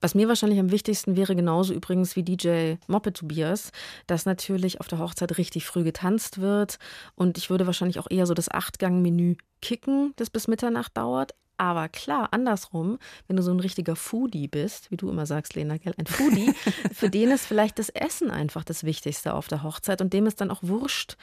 [0.00, 3.72] Was mir wahrscheinlich am wichtigsten wäre, genauso übrigens wie DJ Moppe Tobias,
[4.06, 6.78] dass natürlich auf der Hochzeit richtig früh getanzt wird.
[7.14, 11.34] Und ich würde wahrscheinlich auch eher so das Achtgang-Menü kicken, das bis Mitternacht dauert.
[11.58, 15.78] Aber klar, andersrum, wenn du so ein richtiger Foodie bist, wie du immer sagst, Lena,
[15.78, 16.52] gell, ein Foodie,
[16.92, 20.40] für den ist vielleicht das Essen einfach das Wichtigste auf der Hochzeit und dem ist
[20.40, 21.16] dann auch wurscht,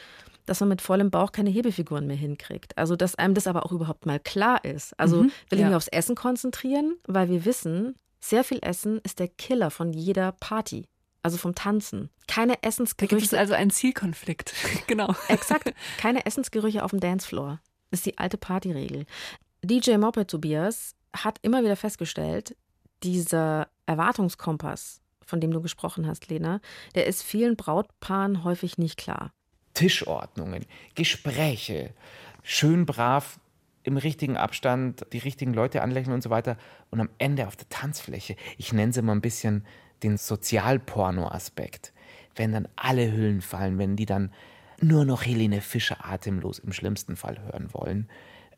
[0.45, 2.77] dass man mit vollem Bauch keine Hebefiguren mehr hinkriegt.
[2.77, 4.99] Also, dass einem das aber auch überhaupt mal klar ist.
[4.99, 5.67] Also, mhm, will ich ja.
[5.67, 10.31] mich aufs Essen konzentrieren, weil wir wissen, sehr viel Essen ist der Killer von jeder
[10.31, 10.85] Party.
[11.21, 12.09] Also vom Tanzen.
[12.27, 13.15] Keine Essensgerüche.
[13.15, 14.53] Da gibt es also einen Zielkonflikt.
[14.87, 15.13] genau.
[15.27, 15.73] Exakt.
[15.97, 17.59] Keine Essensgerüche auf dem Dancefloor.
[17.91, 19.05] Das ist die alte Partyregel.
[19.61, 22.55] DJ Moped Tobias hat immer wieder festgestellt,
[23.03, 26.59] dieser Erwartungskompass, von dem du gesprochen hast, Lena,
[26.95, 29.31] der ist vielen Brautpaaren häufig nicht klar.
[29.73, 31.93] Tischordnungen, Gespräche,
[32.41, 33.39] schön brav
[33.83, 36.57] im richtigen Abstand die richtigen Leute anlächeln und so weiter.
[36.89, 39.65] Und am Ende auf der Tanzfläche, ich nenne sie mal ein bisschen
[40.03, 41.93] den Sozialporno-Aspekt,
[42.35, 44.31] wenn dann alle Hüllen fallen, wenn die dann
[44.81, 48.09] nur noch Helene Fischer atemlos im schlimmsten Fall hören wollen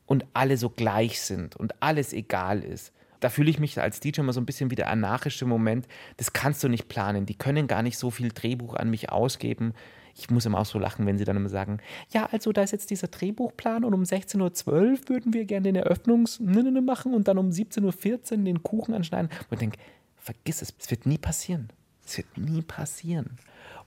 [0.05, 2.91] und alle so gleich sind und alles egal ist.
[3.19, 5.87] Da fühle ich mich als DJ immer so ein bisschen wie der anarchische Moment.
[6.17, 7.25] Das kannst du nicht planen.
[7.25, 9.73] Die können gar nicht so viel Drehbuch an mich ausgeben.
[10.17, 12.71] Ich muss immer auch so lachen, wenn sie dann immer sagen, ja, also da ist
[12.71, 17.37] jetzt dieser Drehbuchplan und um 16.12 Uhr würden wir gerne den Eröffnungs machen und dann
[17.37, 19.29] um 17.14 Uhr den Kuchen anschneiden.
[19.49, 19.77] Und ich denke,
[20.15, 21.69] vergiss es, es wird nie passieren.
[22.05, 23.37] Es wird nie passieren.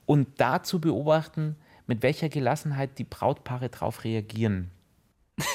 [0.05, 4.71] Und da zu beobachten, mit welcher Gelassenheit die Brautpaare darauf reagieren.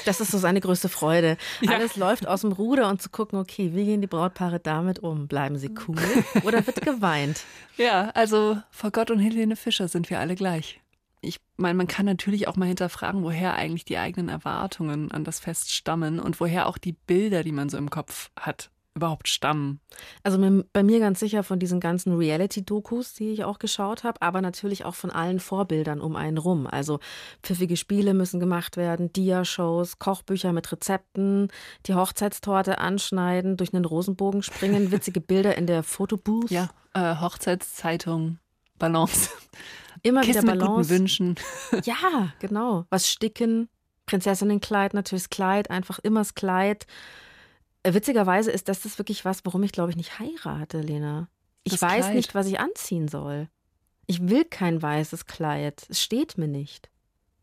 [0.05, 1.37] Das ist so seine größte Freude.
[1.61, 1.73] Ja.
[1.73, 5.27] Alles läuft aus dem Ruder und zu gucken, okay, wie gehen die Brautpaare damit um?
[5.27, 5.97] Bleiben sie cool
[6.43, 7.43] oder wird geweint?
[7.77, 10.79] Ja, also vor Gott und Helene Fischer sind wir alle gleich.
[11.21, 15.39] Ich meine, man kann natürlich auch mal hinterfragen, woher eigentlich die eigenen Erwartungen an das
[15.39, 19.79] Fest stammen und woher auch die Bilder, die man so im Kopf hat, überhaupt stammen?
[20.23, 20.39] Also
[20.71, 24.85] bei mir ganz sicher von diesen ganzen Reality-Dokus, die ich auch geschaut habe, aber natürlich
[24.85, 26.67] auch von allen Vorbildern um einen rum.
[26.67, 26.99] Also
[27.41, 31.49] pfiffige Spiele müssen gemacht werden, Dia-Shows, Kochbücher mit Rezepten,
[31.85, 36.51] die Hochzeitstorte anschneiden, durch einen Rosenbogen springen, witzige Bilder in der Fotobooth.
[36.51, 38.39] Ja, äh, Hochzeitszeitung,
[38.79, 39.29] Balance.
[40.03, 40.71] Immer Kissen wieder Balance.
[40.71, 41.35] Mit guten Wünschen.
[41.85, 42.85] Ja, genau.
[42.89, 43.69] Was sticken,
[44.05, 46.85] Prinzessinnenkleid, natürlich das Kleid, einfach immer das Kleid.
[47.85, 51.27] Witzigerweise ist das, das wirklich was, warum ich glaube ich nicht heirate, Lena.
[51.63, 52.15] Ich das weiß Kleid.
[52.15, 53.49] nicht, was ich anziehen soll.
[54.05, 55.85] Ich will kein weißes Kleid.
[55.89, 56.89] Es steht mir nicht.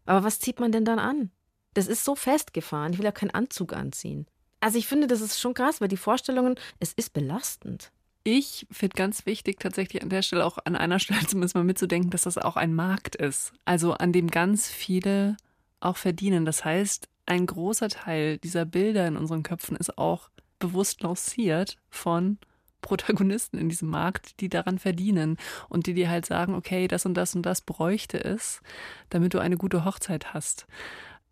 [0.07, 1.31] Aber was zieht man denn dann an?
[1.75, 2.93] Das ist so festgefahren.
[2.93, 4.27] Ich will ja keinen Anzug anziehen.
[4.61, 7.93] Also ich finde, das ist schon krass, weil die Vorstellungen, es ist belastend.
[8.25, 12.11] Ich finde ganz wichtig, tatsächlich an der Stelle auch an einer Stelle zumindest mal mitzudenken,
[12.11, 13.53] dass das auch ein Markt ist.
[13.65, 15.37] Also an dem ganz viele
[15.81, 16.45] auch verdienen.
[16.45, 22.39] Das heißt, ein großer Teil dieser Bilder in unseren Köpfen ist auch bewusst lanciert von
[22.81, 25.37] Protagonisten in diesem Markt, die daran verdienen
[25.69, 28.63] und die dir halt sagen, okay, das und das und das bräuchte es,
[29.11, 30.67] damit du eine gute Hochzeit hast.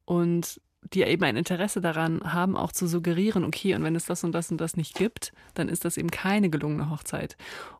[0.04, 0.60] Und
[0.92, 4.30] die eben ein Interesse daran haben, auch zu suggerieren, okay, und wenn es das und
[4.30, 7.36] das und das nicht gibt, dann ist das eben keine gelungene Hochzeit.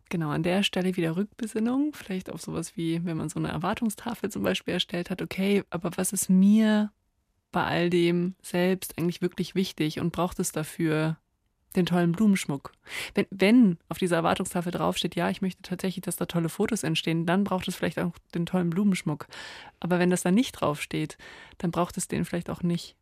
[0.08, 4.28] Genau, an der Stelle wieder Rückbesinnung, vielleicht auf sowas wie, wenn man so eine Erwartungstafel
[4.28, 6.90] zum Beispiel erstellt hat, okay, aber was ist mir
[7.52, 11.16] bei all dem selbst eigentlich wirklich wichtig und braucht es dafür
[11.76, 12.72] den tollen Blumenschmuck.
[13.14, 17.26] Wenn, wenn auf dieser Erwartungstafel draufsteht, ja, ich möchte tatsächlich, dass da tolle Fotos entstehen,
[17.26, 19.26] dann braucht es vielleicht auch den tollen Blumenschmuck.
[19.80, 21.18] Aber wenn das da nicht draufsteht,
[21.58, 22.96] dann braucht es den vielleicht auch nicht.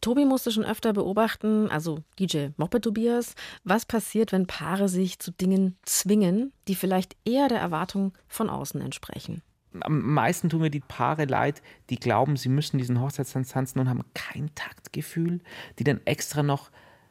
[0.00, 5.32] Tobi musste schon öfter beobachten, also DJ Moppe Tobias, was passiert, wenn Paare sich zu
[5.32, 9.42] Dingen zwingen, die vielleicht eher der Erwartung von außen entsprechen
[9.80, 13.88] am meisten tun mir die Paare leid, die glauben, sie müssen diesen Hochzeitstanz tanzen und
[13.88, 15.40] haben kein Taktgefühl,
[15.78, 16.70] die dann extra noch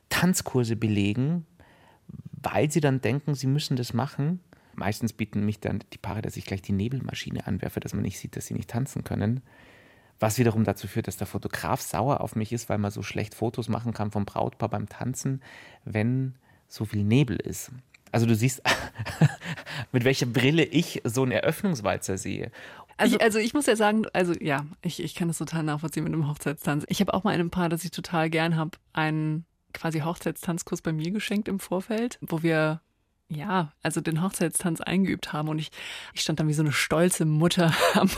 [0.10, 1.46] Tanzkurse belegen,
[2.42, 4.42] weil sie dann denken, sie müssen das machen.
[4.76, 8.20] Meistens bieten mich dann die Paare, dass ich gleich die Nebelmaschine anwerfe, dass man nicht
[8.20, 9.42] sieht, dass sie nicht tanzen können.
[10.20, 13.36] Was wiederum dazu führt, dass der Fotograf sauer auf mich ist, weil man so schlecht
[13.36, 15.42] Fotos machen kann vom Brautpaar beim Tanzen,
[15.86, 16.36] wenn
[16.68, 17.72] so viel Nebel ist.
[18.12, 18.62] Also du siehst,
[19.92, 22.52] mit welcher Brille ich so einen Eröffnungswalzer sehe.
[22.98, 26.04] Also ich, also ich muss ja sagen, also ja, ich, ich kann das total nachvollziehen
[26.04, 26.86] mit dem Hochzeitstanz.
[26.90, 30.92] Ich habe auch mal einem Paar, das ich total gern habe, einen quasi Hochzeitstanzkurs bei
[30.92, 32.82] mir geschenkt im Vorfeld, wo wir
[33.32, 35.70] ja, also den Hochzeitstanz eingeübt haben und ich,
[36.14, 38.10] ich stand dann wie so eine stolze Mutter am,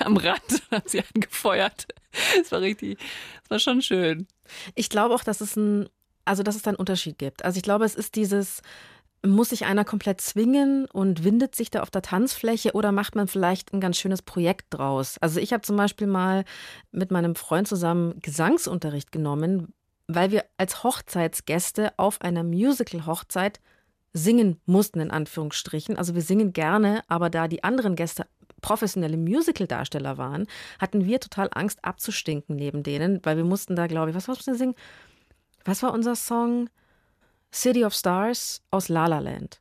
[0.00, 1.88] am Rand und habe sie angefeuert.
[2.40, 2.98] Es war richtig,
[3.42, 4.28] es war schon schön.
[4.76, 5.88] Ich glaube auch, dass es ein
[6.24, 7.44] also dass es da einen Unterschied gibt.
[7.44, 8.62] Also ich glaube, es ist dieses,
[9.24, 13.28] muss sich einer komplett zwingen und windet sich da auf der Tanzfläche oder macht man
[13.28, 15.16] vielleicht ein ganz schönes Projekt draus?
[15.20, 16.44] Also ich habe zum Beispiel mal
[16.92, 19.72] mit meinem Freund zusammen Gesangsunterricht genommen,
[20.06, 23.60] weil wir als Hochzeitsgäste auf einer Musical-Hochzeit
[24.12, 25.96] singen mussten, in Anführungsstrichen.
[25.96, 28.26] Also wir singen gerne, aber da die anderen Gäste
[28.60, 30.46] professionelle Musical-Darsteller waren,
[30.78, 34.52] hatten wir total Angst abzustinken neben denen, weil wir mussten da, glaube ich, was mussten
[34.52, 34.74] wir singen?
[35.64, 36.68] was war unser Song?
[37.54, 39.60] City of Stars aus La La Land.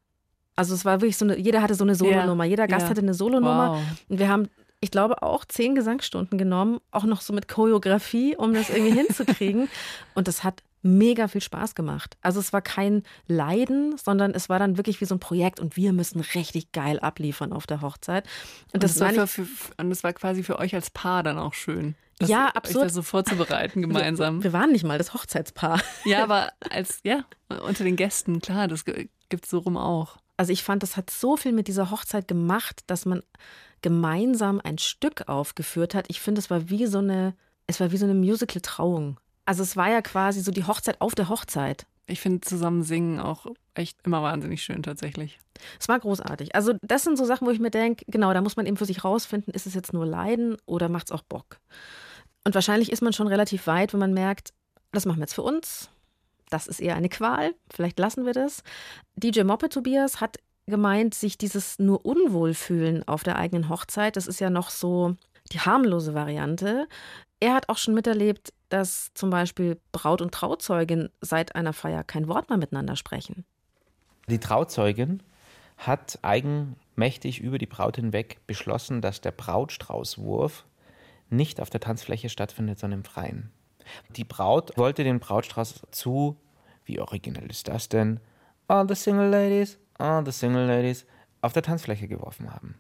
[0.56, 2.50] Also es war wirklich so eine, jeder hatte so eine Solonummer, yeah.
[2.50, 2.90] jeder Gast yeah.
[2.90, 3.72] hatte eine Solonummer.
[3.74, 3.82] Wow.
[4.10, 4.50] Und wir haben,
[4.82, 9.70] ich glaube, auch zehn Gesangsstunden genommen, auch noch so mit Choreografie, um das irgendwie hinzukriegen.
[10.14, 12.18] Und das hat mega viel Spaß gemacht.
[12.22, 15.78] Also es war kein Leiden, sondern es war dann wirklich wie so ein Projekt und
[15.78, 18.26] wir müssen richtig geil abliefern auf der Hochzeit.
[18.68, 21.40] Und, und das, war, für, für, und das war quasi für euch als Paar dann
[21.40, 21.96] auch schön.
[22.24, 22.82] Das, ja, absolut.
[22.82, 24.40] Euch das so vorzubereiten gemeinsam.
[24.40, 25.82] Wir, wir, waren nicht mal das Hochzeitspaar.
[26.06, 30.18] Ja, aber als, ja, unter den Gästen, klar, das gibt es so rum auch.
[30.38, 33.22] Also ich fand, das hat so viel mit dieser Hochzeit gemacht, dass man
[33.82, 36.06] gemeinsam ein Stück aufgeführt hat.
[36.08, 37.36] Ich finde, es war wie so eine,
[37.68, 39.20] es war wie so eine Musical-Trauung.
[39.46, 41.86] Also es war ja quasi so die Hochzeit auf der Hochzeit.
[42.06, 45.40] Ich finde zusammen singen auch echt immer wahnsinnig schön tatsächlich.
[45.80, 46.56] Es war großartig.
[46.56, 48.86] Also das sind so Sachen, wo ich mir denke, genau, da muss man eben für
[48.86, 51.60] sich rausfinden, ist es jetzt nur Leiden oder macht es auch Bock?
[52.44, 54.54] Und wahrscheinlich ist man schon relativ weit, wenn man merkt,
[54.92, 55.90] das machen wir jetzt für uns.
[56.50, 57.56] Das ist eher eine Qual.
[57.72, 58.64] Vielleicht lassen wir das.
[59.16, 64.40] DJ Moppe Tobias hat gemeint, sich dieses nur Unwohlfühlen auf der eigenen Hochzeit, das ist
[64.40, 65.16] ja noch so
[65.52, 66.88] die harmlose Variante.
[67.40, 72.28] Er hat auch schon miterlebt, dass zum Beispiel Braut und Trauzeugin seit einer Feier kein
[72.28, 73.46] Wort mehr miteinander sprechen.
[74.30, 75.22] Die Trauzeugin
[75.78, 80.66] hat eigenmächtig über die Braut hinweg beschlossen, dass der Brautstraußwurf
[81.34, 83.52] nicht auf der Tanzfläche stattfindet, sondern im Freien.
[84.15, 86.39] Die Braut wollte den Brautstrauß zu,
[86.86, 88.19] wie originell ist das denn?
[88.67, 91.06] All the single ladies, all the single ladies,
[91.41, 92.76] auf der Tanzfläche geworfen haben.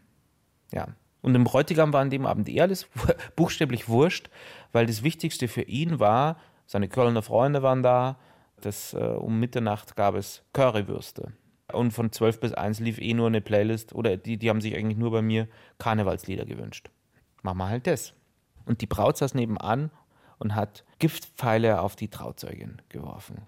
[0.71, 0.87] Ja,
[1.21, 2.87] und dem Bräutigam war an dem Abend eh alles
[3.35, 4.29] buchstäblich wurscht,
[4.71, 8.19] weil das Wichtigste für ihn war, seine Kölner Freunde waren da,
[8.61, 11.33] das, äh, um Mitternacht gab es Currywürste.
[11.71, 14.75] Und von 12 bis 1 lief eh nur eine Playlist, oder die, die haben sich
[14.75, 15.47] eigentlich nur bei mir
[15.79, 16.89] Karnevalslieder gewünscht.
[17.41, 18.13] Machen wir halt das.
[18.65, 19.91] Und die Braut saß nebenan
[20.39, 23.41] und hat Giftpfeile auf die Trauzeugin geworfen.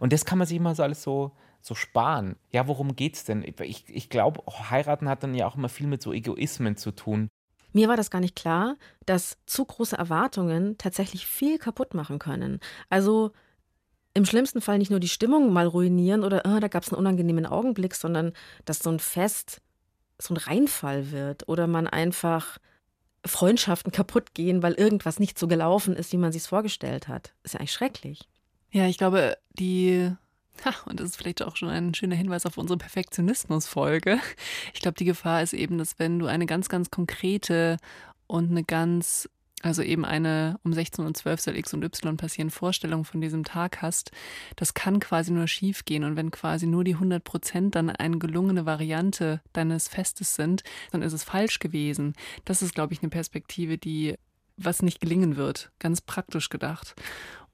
[0.00, 2.36] Und das kann man sich immer so alles so, so sparen.
[2.50, 3.44] Ja, worum geht's denn?
[3.44, 7.28] Ich, ich glaube, heiraten hat dann ja auch immer viel mit so Egoismen zu tun.
[7.72, 8.76] Mir war das gar nicht klar,
[9.06, 12.60] dass zu große Erwartungen tatsächlich viel kaputt machen können.
[12.90, 13.32] Also
[14.14, 16.98] im schlimmsten Fall nicht nur die Stimmung mal ruinieren oder oh, da gab es einen
[16.98, 18.32] unangenehmen Augenblick, sondern
[18.66, 19.62] dass so ein Fest
[20.18, 22.58] so ein Reinfall wird oder man einfach
[23.24, 27.34] Freundschaften kaputt gehen, weil irgendwas nicht so gelaufen ist, wie man sich vorgestellt hat.
[27.42, 28.28] Ist ja eigentlich schrecklich.
[28.70, 30.12] Ja, ich glaube, die
[30.64, 34.18] Ha, und das ist vielleicht auch schon ein schöner Hinweis auf unsere Perfektionismus-Folge.
[34.74, 37.78] Ich glaube, die Gefahr ist eben, dass wenn du eine ganz, ganz konkrete
[38.26, 39.28] und eine ganz,
[39.62, 43.44] also eben eine um 16 und 12 soll X und Y passieren Vorstellung von diesem
[43.44, 44.10] Tag hast,
[44.56, 46.04] das kann quasi nur schief gehen.
[46.04, 51.02] Und wenn quasi nur die 100 Prozent dann eine gelungene Variante deines Festes sind, dann
[51.02, 52.14] ist es falsch gewesen.
[52.44, 54.16] Das ist, glaube ich, eine Perspektive, die
[54.56, 56.94] was nicht gelingen wird, ganz praktisch gedacht.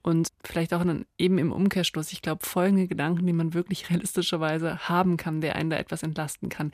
[0.01, 4.87] Und vielleicht auch dann eben im Umkehrschluss, ich glaube, folgende Gedanken, die man wirklich realistischerweise
[4.87, 6.71] haben kann, der einen da etwas entlasten kann.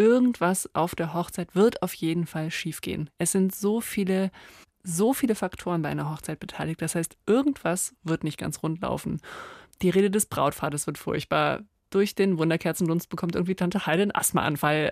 [0.00, 3.10] Irgendwas auf der Hochzeit wird auf jeden Fall schiefgehen.
[3.18, 4.30] Es sind so viele,
[4.82, 6.80] so viele Faktoren bei einer Hochzeit beteiligt.
[6.80, 9.20] Das heißt, irgendwas wird nicht ganz rund laufen.
[9.82, 11.60] Die Rede des Brautvaters wird furchtbar.
[11.90, 14.90] Durch den Wunderkerzendunst bekommt irgendwie Tante Heide einen Asthmaanfall.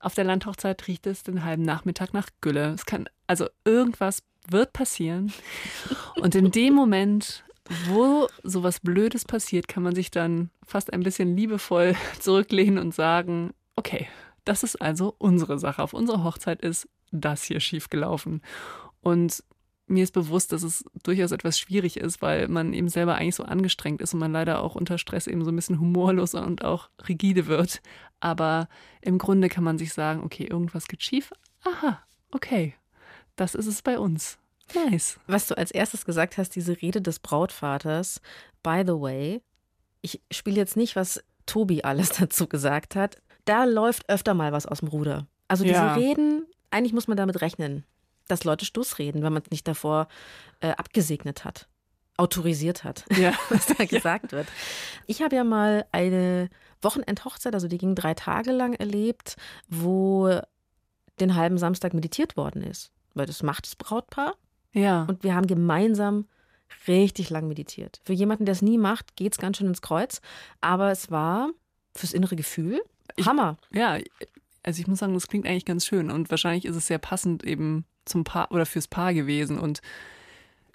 [0.00, 2.72] Auf der Landhochzeit riecht es den halben Nachmittag nach Gülle.
[2.72, 5.32] Es kann also irgendwas wird passieren.
[6.16, 7.44] Und in dem Moment,
[7.86, 13.52] wo sowas Blödes passiert, kann man sich dann fast ein bisschen liebevoll zurücklehnen und sagen,
[13.76, 14.08] okay,
[14.44, 15.82] das ist also unsere Sache.
[15.82, 18.42] Auf unserer Hochzeit ist das hier schiefgelaufen.
[19.00, 19.42] Und
[19.86, 23.44] mir ist bewusst, dass es durchaus etwas schwierig ist, weil man eben selber eigentlich so
[23.44, 26.88] angestrengt ist und man leider auch unter Stress eben so ein bisschen humorlos und auch
[27.08, 27.82] rigide wird.
[28.20, 28.68] Aber
[29.00, 31.32] im Grunde kann man sich sagen, okay, irgendwas geht schief.
[31.64, 32.00] Aha,
[32.30, 32.74] okay,
[33.36, 34.38] das ist es bei uns.
[34.74, 35.18] Nice.
[35.26, 38.20] Was du als erstes gesagt hast, diese Rede des Brautvaters.
[38.62, 39.42] By the way,
[40.00, 43.20] ich spiele jetzt nicht, was Tobi alles dazu gesagt hat.
[43.44, 45.26] Da läuft öfter mal was aus dem Ruder.
[45.48, 45.94] Also diese ja.
[45.94, 47.84] Reden, eigentlich muss man damit rechnen,
[48.28, 50.08] dass Leute Stuss reden, wenn man es nicht davor
[50.60, 51.68] äh, abgesegnet hat,
[52.16, 53.32] autorisiert hat, ja.
[53.50, 54.38] was da gesagt ja.
[54.38, 54.48] wird.
[55.06, 56.48] Ich habe ja mal eine
[56.80, 59.36] Wochenendhochzeit, also die ging drei Tage lang erlebt,
[59.68, 60.40] wo
[61.20, 64.34] den halben Samstag meditiert worden ist weil das macht das Brautpaar.
[64.72, 65.04] Ja.
[65.04, 66.26] Und wir haben gemeinsam
[66.88, 68.00] richtig lang meditiert.
[68.04, 70.20] Für jemanden, der es nie macht, geht es ganz schön ins Kreuz.
[70.60, 71.50] Aber es war
[71.94, 72.82] fürs innere Gefühl
[73.24, 73.58] Hammer.
[73.70, 73.98] Ich, ja,
[74.62, 76.10] also ich muss sagen, das klingt eigentlich ganz schön.
[76.10, 79.58] Und wahrscheinlich ist es sehr passend eben zum Paar oder fürs Paar gewesen.
[79.58, 79.80] Und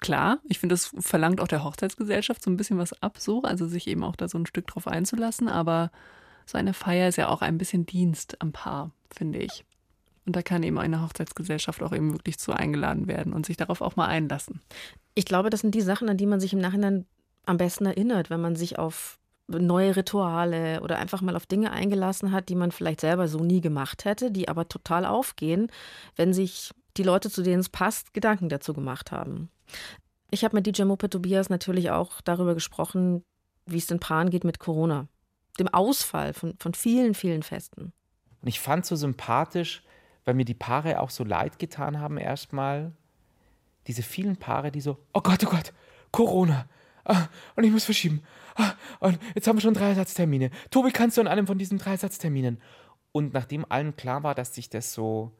[0.00, 3.66] klar, ich finde, das verlangt auch der Hochzeitsgesellschaft so ein bisschen was ab, so, also
[3.66, 5.48] sich eben auch da so ein Stück drauf einzulassen.
[5.48, 5.90] Aber
[6.46, 9.64] so eine Feier ist ja auch ein bisschen Dienst am Paar, finde ich.
[10.26, 13.80] Und da kann eben eine Hochzeitsgesellschaft auch eben wirklich zu eingeladen werden und sich darauf
[13.80, 14.60] auch mal einlassen.
[15.14, 17.06] Ich glaube, das sind die Sachen, an die man sich im Nachhinein
[17.46, 19.17] am besten erinnert, wenn man sich auf
[19.48, 23.60] neue Rituale oder einfach mal auf Dinge eingelassen hat, die man vielleicht selber so nie
[23.60, 25.70] gemacht hätte, die aber total aufgehen,
[26.16, 29.50] wenn sich die Leute, zu denen es passt, Gedanken dazu gemacht haben.
[30.30, 33.24] Ich habe mit DJ Moped Tobias natürlich auch darüber gesprochen,
[33.64, 35.08] wie es den Paaren geht mit Corona,
[35.58, 37.92] dem Ausfall von, von vielen, vielen Festen.
[38.44, 39.82] Ich fand so sympathisch,
[40.24, 42.92] weil mir die Paare auch so leid getan haben erstmal.
[43.86, 45.72] Diese vielen Paare, die so, oh Gott, oh Gott,
[46.12, 46.66] Corona.
[47.04, 48.22] Ah, und ich muss verschieben.
[48.58, 50.50] Ah, und jetzt haben wir schon drei Ersatztermine.
[50.70, 52.60] Tobi, kannst du an einem von diesen drei Ersatzterminen?
[53.12, 55.32] Und nachdem allen klar war, dass sich das so,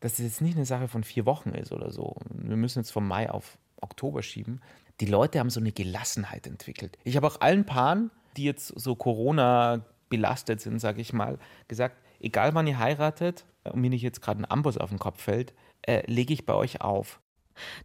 [0.00, 2.80] dass es das jetzt nicht eine Sache von vier Wochen ist oder so, wir müssen
[2.80, 4.60] jetzt vom Mai auf Oktober schieben,
[5.00, 6.98] die Leute haben so eine Gelassenheit entwickelt.
[7.04, 11.96] Ich habe auch allen Paaren, die jetzt so Corona belastet sind, sage ich mal, gesagt,
[12.20, 15.54] egal wann ihr heiratet und mir nicht jetzt gerade ein Amboss auf den Kopf fällt,
[15.82, 17.20] äh, lege ich bei euch auf.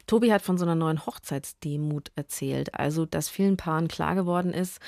[0.07, 4.79] Tobi hat von so einer neuen Hochzeitsdemut erzählt, also dass vielen Paaren klar geworden ist,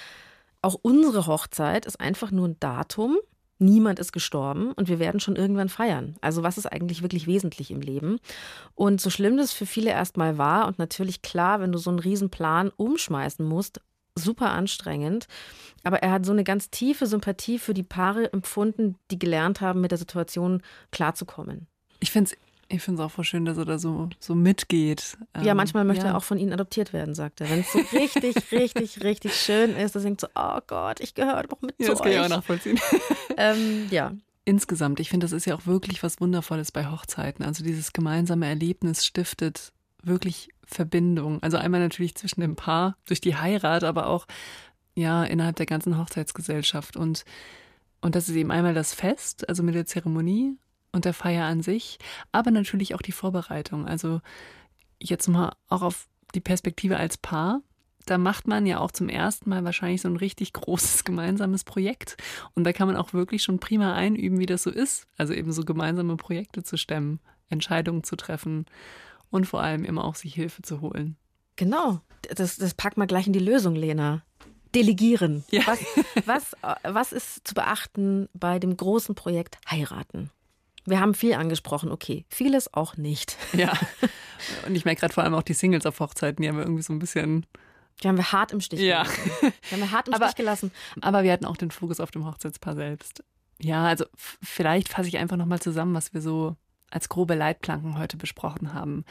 [0.62, 3.18] auch unsere Hochzeit ist einfach nur ein Datum,
[3.60, 6.16] niemand ist gestorben und wir werden schon irgendwann feiern.
[6.22, 8.20] Also was ist eigentlich wirklich wesentlich im Leben?
[8.76, 12.00] Und so schlimm das für viele erstmal war und natürlich klar, wenn du so einen
[12.00, 13.82] Riesenplan umschmeißen musst,
[14.16, 15.28] super anstrengend.
[15.84, 19.82] Aber er hat so eine ganz tiefe Sympathie für die Paare empfunden, die gelernt haben,
[19.82, 21.68] mit der Situation klarzukommen.
[22.00, 22.38] Ich finde es
[22.70, 25.18] ich finde es auch voll schön, dass er da so, so mitgeht.
[25.36, 26.12] Ja, ähm, manchmal möchte ja.
[26.12, 27.50] er auch von ihnen adoptiert werden, sagt er.
[27.50, 31.14] Wenn es so richtig, richtig, richtig schön ist, dass er denkt so, oh Gott, ich
[31.16, 32.08] gehöre doch mit ja, zu das euch.
[32.08, 32.80] Das kann ich auch nachvollziehen.
[33.38, 34.14] ähm, ja.
[34.44, 37.44] Insgesamt, ich finde, das ist ja auch wirklich was Wundervolles bei Hochzeiten.
[37.44, 41.42] Also dieses gemeinsame Erlebnis stiftet wirklich Verbindung.
[41.44, 44.26] Also einmal natürlich zwischen dem Paar durch die Heirat, aber auch
[44.96, 46.98] ja innerhalb der ganzen Hochzeitsgesellschaft.
[46.98, 47.24] Und,
[48.02, 50.58] und das ist eben einmal das Fest, also mit der Zeremonie
[50.92, 52.00] und der Feier an sich,
[52.32, 53.88] aber natürlich auch die Vorbereitung.
[53.88, 54.22] Also
[55.00, 57.62] jetzt mal auch auf die Perspektive als Paar.
[58.06, 62.16] Da macht man ja auch zum ersten Mal wahrscheinlich so ein richtig großes gemeinsames Projekt.
[62.56, 65.08] Und da kann man auch wirklich schon prima einüben, wie das so ist.
[65.18, 67.20] Also eben so gemeinsame Projekte zu stemmen,
[67.50, 68.66] Entscheidungen zu treffen
[69.30, 71.18] und vor allem immer auch sich Hilfe zu holen.
[71.58, 72.02] Genau.
[72.36, 74.24] Das, das packt man gleich in die Lösung, Lena.
[74.74, 75.44] Delegieren.
[75.52, 75.64] Ja.
[75.66, 75.80] Was,
[76.26, 80.30] was, was ist zu beachten bei dem großen Projekt Heiraten?
[80.88, 82.26] Wir haben viel angesprochen, okay.
[82.30, 83.38] Vieles auch nicht.
[83.54, 83.74] Ja.
[84.68, 86.84] Und ich merke gerade vor allem auch die Singles auf Hochzeiten, die haben wir irgendwie
[86.84, 87.46] so ein bisschen.
[88.02, 89.02] Die haben wir hart im Stich ja.
[89.02, 89.32] gelassen.
[89.42, 90.72] Die haben wir hart im aber, Stich gelassen.
[91.02, 93.24] Aber wir hatten auch den Fokus auf dem Hochzeitspaar selbst.
[93.60, 94.06] Ja, also
[94.44, 96.56] vielleicht fasse ich einfach nochmal zusammen, was wir so
[96.92, 99.04] als grobe Leitplanken heute besprochen haben.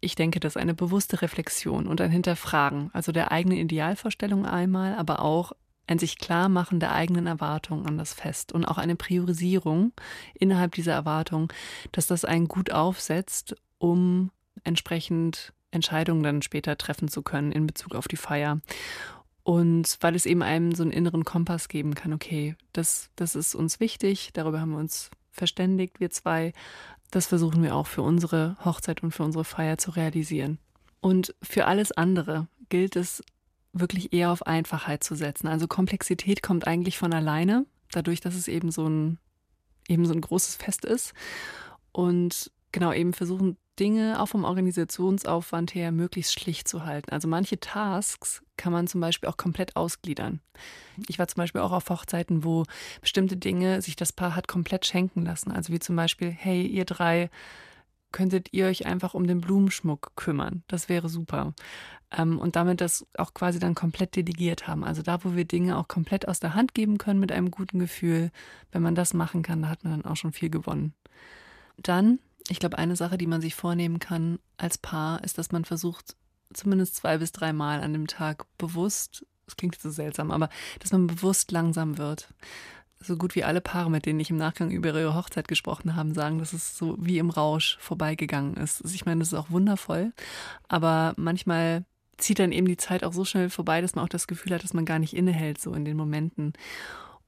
[0.00, 5.20] Ich denke, dass eine bewusste Reflexion und ein Hinterfragen, also der eigenen Idealvorstellung einmal, aber
[5.20, 5.52] auch
[5.86, 9.92] ein sich klar machen der eigenen Erwartungen an das Fest und auch eine Priorisierung
[10.34, 11.52] innerhalb dieser Erwartung,
[11.92, 14.30] dass das einen gut aufsetzt, um
[14.62, 18.60] entsprechend Entscheidungen dann später treffen zu können in Bezug auf die Feier.
[19.42, 23.54] Und weil es eben einem so einen inneren Kompass geben kann, okay, das, das ist
[23.54, 26.52] uns wichtig, darüber haben wir uns verständigt, wir zwei.
[27.10, 30.58] Das versuchen wir auch für unsere Hochzeit und für unsere Feier zu realisieren.
[31.00, 33.22] Und für alles andere gilt es
[33.74, 35.48] wirklich eher auf Einfachheit zu setzen.
[35.48, 39.18] Also Komplexität kommt eigentlich von alleine, dadurch, dass es eben so ein,
[39.88, 41.12] eben so ein großes Fest ist.
[41.92, 47.10] Und genau eben versuchen, Dinge auch vom Organisationsaufwand her möglichst schlicht zu halten.
[47.10, 50.40] Also manche Tasks kann man zum Beispiel auch komplett ausgliedern.
[51.08, 52.64] Ich war zum Beispiel auch auf Hochzeiten, wo
[53.00, 55.50] bestimmte Dinge sich das Paar hat komplett schenken lassen.
[55.50, 57.30] Also wie zum Beispiel, hey, ihr drei
[58.14, 60.62] könntet ihr euch einfach um den Blumenschmuck kümmern.
[60.68, 61.52] Das wäre super.
[62.12, 64.84] Ähm, und damit das auch quasi dann komplett delegiert haben.
[64.84, 67.80] Also da, wo wir Dinge auch komplett aus der Hand geben können mit einem guten
[67.80, 68.30] Gefühl,
[68.70, 70.94] wenn man das machen kann, da hat man dann auch schon viel gewonnen.
[71.76, 75.64] Dann, ich glaube, eine Sache, die man sich vornehmen kann als Paar, ist, dass man
[75.64, 76.14] versucht,
[76.52, 80.92] zumindest zwei bis drei Mal an dem Tag bewusst, das klingt so seltsam, aber dass
[80.92, 82.32] man bewusst langsam wird
[83.00, 86.14] so gut wie alle Paare, mit denen ich im Nachgang über ihre Hochzeit gesprochen habe,
[86.14, 88.82] sagen, dass es so wie im Rausch vorbeigegangen ist.
[88.82, 90.12] Also ich meine, das ist auch wundervoll,
[90.68, 91.84] aber manchmal
[92.16, 94.62] zieht dann eben die Zeit auch so schnell vorbei, dass man auch das Gefühl hat,
[94.62, 96.52] dass man gar nicht innehält, so in den Momenten.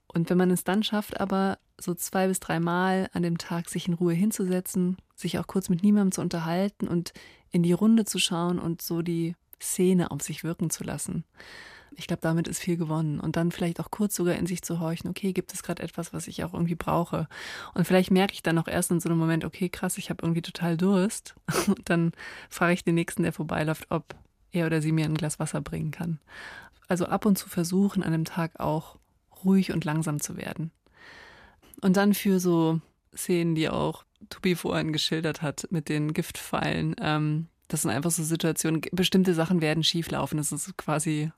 [0.06, 3.68] Und wenn man es dann schafft, aber so zwei bis drei Mal an dem Tag
[3.68, 7.12] sich in Ruhe hinzusetzen, sich auch kurz mit niemandem zu unterhalten und
[7.50, 11.24] in die Runde zu schauen und so die Szene auf sich wirken zu lassen,
[11.98, 13.20] ich glaube, damit ist viel gewonnen.
[13.20, 16.12] Und dann vielleicht auch kurz sogar in sich zu horchen, okay, gibt es gerade etwas,
[16.12, 17.28] was ich auch irgendwie brauche?
[17.74, 20.22] Und vielleicht merke ich dann auch erst in so einem Moment, okay, krass, ich habe
[20.22, 21.34] irgendwie total Durst.
[21.66, 22.12] Und dann
[22.50, 24.14] frage ich den Nächsten, der vorbeiläuft, ob
[24.52, 26.20] er oder sie mir ein Glas Wasser bringen kann.
[26.88, 28.98] Also ab und zu versuchen, an dem Tag auch
[29.44, 30.70] ruhig und langsam zu werden.
[31.80, 32.80] Und dann für so
[33.14, 38.22] Szenen, die auch Tobi vorhin geschildert hat mit den Giftpfeilen, ähm, das sind einfach so
[38.22, 40.38] Situationen, bestimmte Sachen werden schieflaufen.
[40.38, 41.30] Das ist quasi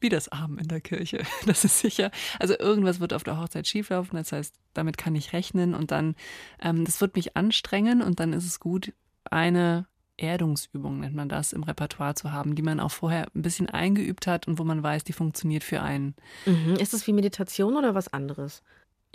[0.00, 1.22] wie das Abend in der Kirche.
[1.46, 2.10] Das ist sicher.
[2.38, 4.16] Also irgendwas wird auf der Hochzeit schieflaufen.
[4.16, 6.14] Das heißt, damit kann ich rechnen und dann,
[6.60, 8.92] ähm, das wird mich anstrengen und dann ist es gut,
[9.24, 13.68] eine Erdungsübung nennt man das im Repertoire zu haben, die man auch vorher ein bisschen
[13.68, 16.14] eingeübt hat und wo man weiß, die funktioniert für einen.
[16.46, 16.76] Mhm.
[16.76, 18.62] Ist das wie Meditation oder was anderes?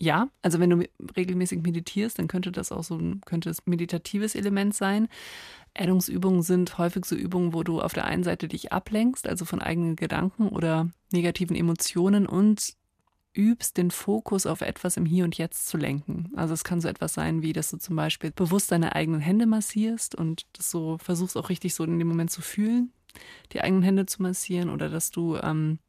[0.02, 0.88] Ja, also wenn du
[1.18, 5.10] regelmäßig meditierst, dann könnte das auch so ein könnte es meditatives Element sein.
[5.74, 9.62] Erdungsübungen sind häufig so Übungen, wo du auf der einen Seite dich ablenkst, also von
[9.62, 12.76] eigenen Gedanken oder negativen Emotionen und
[13.34, 16.32] übst, den Fokus auf etwas im Hier und Jetzt zu lenken.
[16.34, 19.48] Also es kann so etwas sein, wie dass du zum Beispiel bewusst deine eigenen Hände
[19.48, 22.94] massierst und das so versuchst auch richtig so in dem Moment zu fühlen,
[23.52, 25.80] die eigenen Hände zu massieren oder dass du ähm,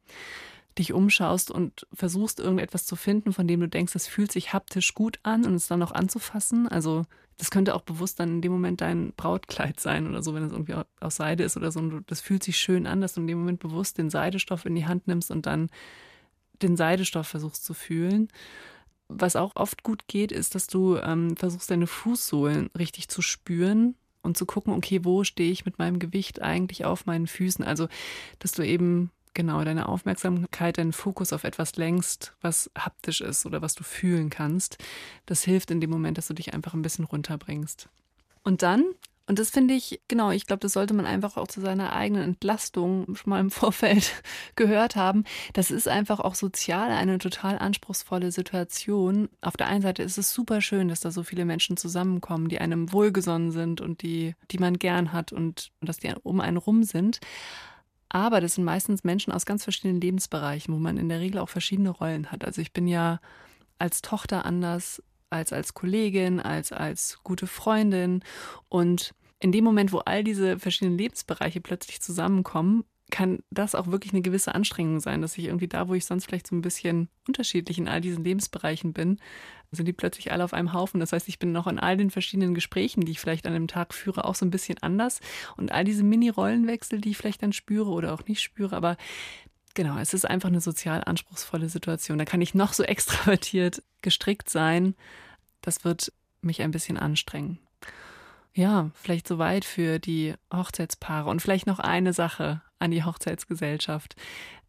[0.81, 4.95] dich umschaust und versuchst irgendetwas zu finden, von dem du denkst, das fühlt sich haptisch
[4.95, 6.67] gut an und es dann auch anzufassen.
[6.67, 7.05] Also
[7.37, 10.53] das könnte auch bewusst dann in dem Moment dein Brautkleid sein oder so, wenn es
[10.53, 11.79] irgendwie aus Seide ist oder so.
[11.79, 14.75] Und das fühlt sich schön an, dass du in dem Moment bewusst den Seidestoff in
[14.75, 15.71] die Hand nimmst und dann
[16.61, 18.29] den Seidestoff versuchst zu fühlen.
[19.09, 23.95] Was auch oft gut geht, ist, dass du ähm, versuchst, deine Fußsohlen richtig zu spüren
[24.23, 27.65] und zu gucken, okay, wo stehe ich mit meinem Gewicht eigentlich auf meinen Füßen?
[27.65, 27.89] Also,
[28.39, 33.63] dass du eben genau deine Aufmerksamkeit, deinen Fokus auf etwas lenkst, was haptisch ist oder
[33.63, 34.79] was du fühlen kannst.
[35.27, 37.89] Das hilft in dem Moment, dass du dich einfach ein bisschen runterbringst.
[38.43, 38.85] Und dann
[39.31, 42.25] und das finde ich, genau, ich glaube, das sollte man einfach auch zu seiner eigenen
[42.25, 44.25] Entlastung schon mal im Vorfeld
[44.57, 45.23] gehört haben.
[45.53, 49.29] Das ist einfach auch sozial eine total anspruchsvolle Situation.
[49.41, 52.61] Auf der einen Seite ist es super schön, dass da so viele Menschen zusammenkommen, die
[52.61, 56.57] einem wohlgesonnen sind und die, die man gern hat und, und dass die um einen
[56.57, 57.21] rum sind.
[58.11, 61.49] Aber das sind meistens Menschen aus ganz verschiedenen Lebensbereichen, wo man in der Regel auch
[61.49, 62.45] verschiedene Rollen hat.
[62.45, 63.21] Also ich bin ja
[63.79, 68.23] als Tochter anders als als Kollegin, als als gute Freundin
[68.69, 74.13] und in dem Moment, wo all diese verschiedenen Lebensbereiche plötzlich zusammenkommen, kann das auch wirklich
[74.13, 77.09] eine gewisse Anstrengung sein, dass ich irgendwie da, wo ich sonst vielleicht so ein bisschen
[77.27, 79.19] unterschiedlich in all diesen Lebensbereichen bin,
[79.73, 81.01] sind die plötzlich alle auf einem Haufen.
[81.01, 83.69] Das heißt, ich bin noch in all den verschiedenen Gesprächen, die ich vielleicht an einem
[83.69, 85.21] Tag führe, auch so ein bisschen anders.
[85.57, 88.97] Und all diese Mini-Rollenwechsel, die ich vielleicht dann spüre oder auch nicht spüre, aber
[89.75, 92.19] genau, es ist einfach eine sozial anspruchsvolle Situation.
[92.19, 94.95] Da kann ich noch so extravertiert gestrickt sein.
[95.61, 97.59] Das wird mich ein bisschen anstrengen.
[98.53, 101.31] Ja, vielleicht soweit für die Hochzeitspaare.
[101.31, 104.17] Und vielleicht noch eine Sache an die Hochzeitsgesellschaft.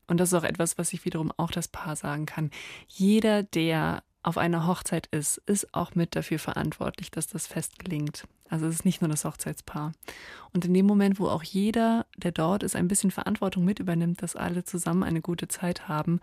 [0.07, 2.51] Und das ist auch etwas, was ich wiederum auch das Paar sagen kann.
[2.87, 8.27] Jeder, der auf einer Hochzeit ist, ist auch mit dafür verantwortlich, dass das Fest gelingt.
[8.49, 9.93] Also es ist nicht nur das Hochzeitspaar.
[10.53, 14.21] Und in dem Moment, wo auch jeder, der dort ist, ein bisschen Verantwortung mit übernimmt,
[14.21, 16.19] dass alle zusammen eine gute Zeit haben,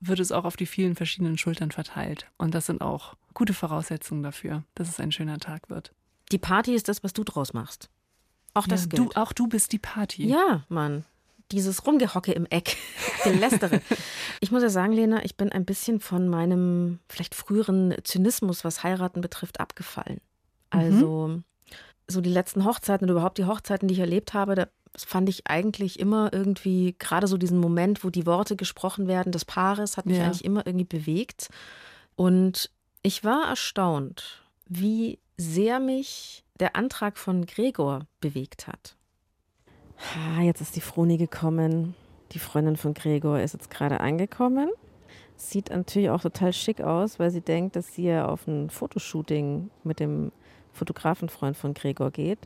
[0.00, 2.26] wird es auch auf die vielen verschiedenen Schultern verteilt.
[2.38, 5.92] Und das sind auch gute Voraussetzungen dafür, dass es ein schöner Tag wird.
[6.32, 7.88] Die Party ist das, was du draus machst.
[8.54, 9.16] Auch das ja, gilt.
[9.16, 10.26] Du, auch du bist die Party.
[10.26, 11.04] Ja, Mann.
[11.52, 12.76] Dieses Rumgehocke im Eck,
[13.24, 13.80] Gelästere.
[14.40, 18.82] ich muss ja sagen, Lena, ich bin ein bisschen von meinem vielleicht früheren Zynismus, was
[18.82, 20.20] Heiraten betrifft, abgefallen.
[20.72, 20.80] Mhm.
[20.80, 21.44] Also mhm.
[22.08, 24.66] so die letzten Hochzeiten und überhaupt die Hochzeiten, die ich erlebt habe, da
[24.96, 29.44] fand ich eigentlich immer irgendwie, gerade so diesen Moment, wo die Worte gesprochen werden des
[29.44, 30.24] Paares, hat mich ja.
[30.24, 31.48] eigentlich immer irgendwie bewegt.
[32.16, 32.70] Und
[33.02, 38.96] ich war erstaunt, wie sehr mich der Antrag von Gregor bewegt hat.
[39.98, 41.94] Ha, jetzt ist die Froni gekommen.
[42.32, 44.70] Die Freundin von Gregor ist jetzt gerade angekommen.
[45.36, 49.70] Sieht natürlich auch total schick aus, weil sie denkt, dass sie ja auf ein Fotoshooting
[49.84, 50.32] mit dem
[50.72, 52.38] Fotografenfreund von Gregor geht.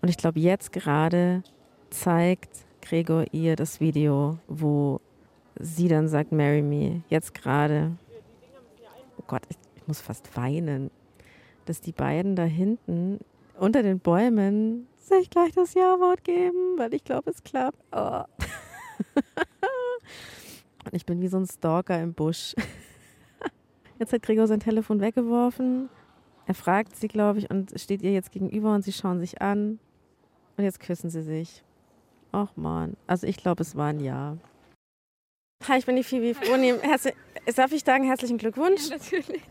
[0.00, 1.42] Und ich glaube, jetzt gerade
[1.90, 5.00] zeigt Gregor ihr das Video, wo
[5.58, 7.02] sie dann sagt, Marry me.
[7.08, 7.96] Jetzt gerade.
[9.18, 10.90] Oh Gott, ich muss fast weinen
[11.66, 13.20] dass die beiden da hinten
[13.58, 17.78] unter den Bäumen sich gleich das Ja-Wort geben, weil ich glaube, es klappt.
[17.92, 18.22] Oh.
[20.84, 22.54] Und ich bin wie so ein Stalker im Busch.
[23.98, 25.88] Jetzt hat Gregor sein Telefon weggeworfen.
[26.46, 29.80] Er fragt sie, glaube ich, und steht ihr jetzt gegenüber und sie schauen sich an.
[30.56, 31.64] Und jetzt küssen sie sich.
[32.30, 34.36] Ach man, also ich glaube, es war ein Ja.
[35.66, 36.74] Hi, ich bin die Phoebe Froni.
[37.56, 38.90] Darf ich sagen, herzlichen Glückwunsch?
[38.90, 39.42] Ja, natürlich.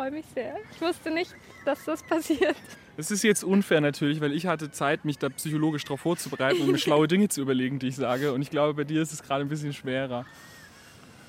[0.00, 0.56] Ich freue mich sehr.
[0.74, 1.34] Ich wusste nicht,
[1.66, 2.56] dass das passiert.
[2.96, 6.72] Es ist jetzt unfair natürlich, weil ich hatte Zeit, mich da psychologisch darauf vorzubereiten und
[6.72, 8.32] mir schlaue Dinge zu überlegen, die ich sage.
[8.32, 10.24] Und ich glaube, bei dir ist es gerade ein bisschen schwerer.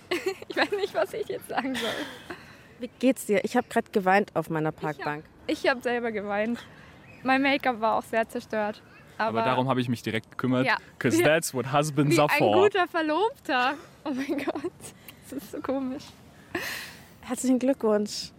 [0.47, 1.89] ich weiß nicht, was ich jetzt sagen soll.
[2.79, 3.43] Wie geht's dir?
[3.43, 5.25] Ich habe gerade geweint auf meiner Parkbank.
[5.47, 6.65] Ich habe hab selber geweint.
[7.23, 8.81] Mein Make-up war auch sehr zerstört.
[9.17, 10.65] Aber, Aber darum habe ich mich direkt gekümmert.
[10.65, 10.77] Ja.
[10.97, 12.55] Because that's what husbands wie are for.
[12.55, 13.73] Ein guter Verlobter.
[14.05, 14.71] Oh mein Gott,
[15.29, 16.05] das ist so komisch.
[17.19, 18.31] Herzlichen Glückwunsch.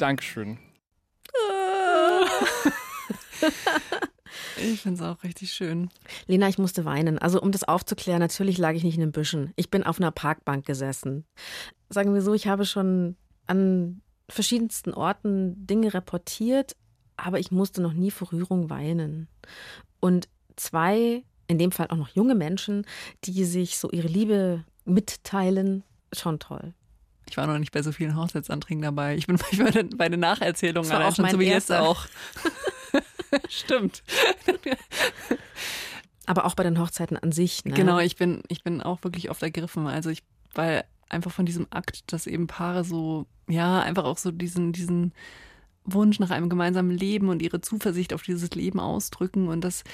[0.00, 0.58] Dankeschön.
[4.62, 5.88] Ich finde es auch richtig schön.
[6.26, 7.18] Lena, ich musste weinen.
[7.18, 9.52] Also um das aufzuklären, natürlich lag ich nicht in den Büschen.
[9.56, 11.24] Ich bin auf einer Parkbank gesessen.
[11.88, 16.76] Sagen wir so, ich habe schon an verschiedensten Orten Dinge reportiert,
[17.16, 19.28] aber ich musste noch nie vor Rührung weinen.
[19.98, 22.86] Und zwei, in dem Fall auch noch junge Menschen,
[23.24, 26.74] die sich so ihre Liebe mitteilen, schon toll.
[27.30, 29.16] Ich war noch nicht bei so vielen Hochzeitsanträgen dabei.
[29.16, 32.06] Ich bin manchmal bei den Nacherzählungen allein schon so wie jetzt auch.
[33.48, 34.02] Stimmt.
[36.26, 37.64] Aber auch bei den Hochzeiten an sich.
[37.64, 37.74] Ne?
[37.74, 39.86] Genau, ich bin, ich bin auch wirklich oft ergriffen.
[39.86, 40.22] Also ich
[40.54, 45.12] weil einfach von diesem Akt, dass eben Paare so, ja, einfach auch so diesen, diesen
[45.84, 49.84] Wunsch nach einem gemeinsamen Leben und ihre Zuversicht auf dieses Leben ausdrücken und das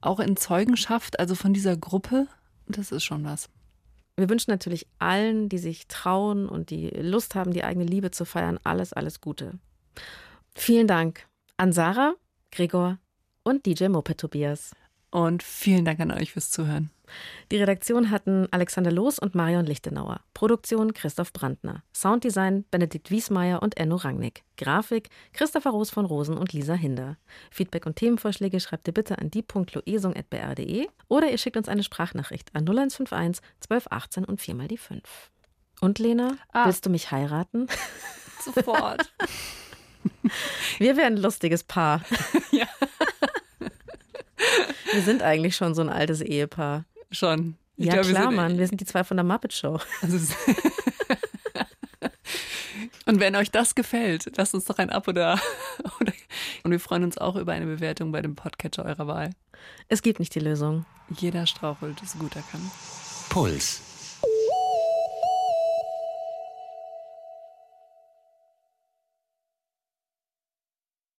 [0.00, 2.28] auch in Zeugenschaft, also von dieser Gruppe,
[2.66, 3.48] das ist schon was.
[4.16, 8.24] Wir wünschen natürlich allen, die sich trauen und die Lust haben, die eigene Liebe zu
[8.24, 9.58] feiern, alles, alles Gute.
[10.54, 12.14] Vielen Dank an Sarah,
[12.52, 12.98] Gregor
[13.42, 14.72] und DJ Moped Tobias.
[15.14, 16.90] Und vielen Dank an euch fürs Zuhören.
[17.52, 20.22] Die Redaktion hatten Alexander Loos und Marion Lichtenauer.
[20.34, 21.84] Produktion Christoph Brandner.
[21.94, 24.42] Sounddesign Benedikt Wiesmeier und Enno Rangnick.
[24.56, 27.16] Grafik Christopher Roos von Rosen und Lisa Hinder.
[27.52, 32.64] Feedback und Themenvorschläge schreibt ihr bitte an die.loesung.br.de oder ihr schickt uns eine Sprachnachricht an
[32.64, 33.40] 0151
[33.70, 35.00] 1218 und 4 mal die 5.
[35.80, 36.66] Und Lena, ah.
[36.66, 37.68] willst du mich heiraten?
[38.40, 39.14] Sofort.
[40.78, 42.02] Wir wären ein lustiges Paar.
[42.50, 42.66] ja.
[44.94, 46.84] Wir sind eigentlich schon so ein altes Ehepaar.
[47.10, 47.56] Schon.
[47.76, 48.58] Ich ja, glaub, klar, wir Mann.
[48.58, 49.80] Wir sind die zwei von der Muppet Show.
[50.00, 50.18] Also
[53.06, 55.38] Und wenn euch das gefällt, lasst uns doch ein Abo da.
[56.62, 59.30] Und wir freuen uns auch über eine Bewertung bei dem Podcatcher eurer Wahl.
[59.88, 60.86] Es gibt nicht die Lösung.
[61.10, 62.70] Jeder strauchelt, so gut er kann.
[63.28, 63.83] Puls.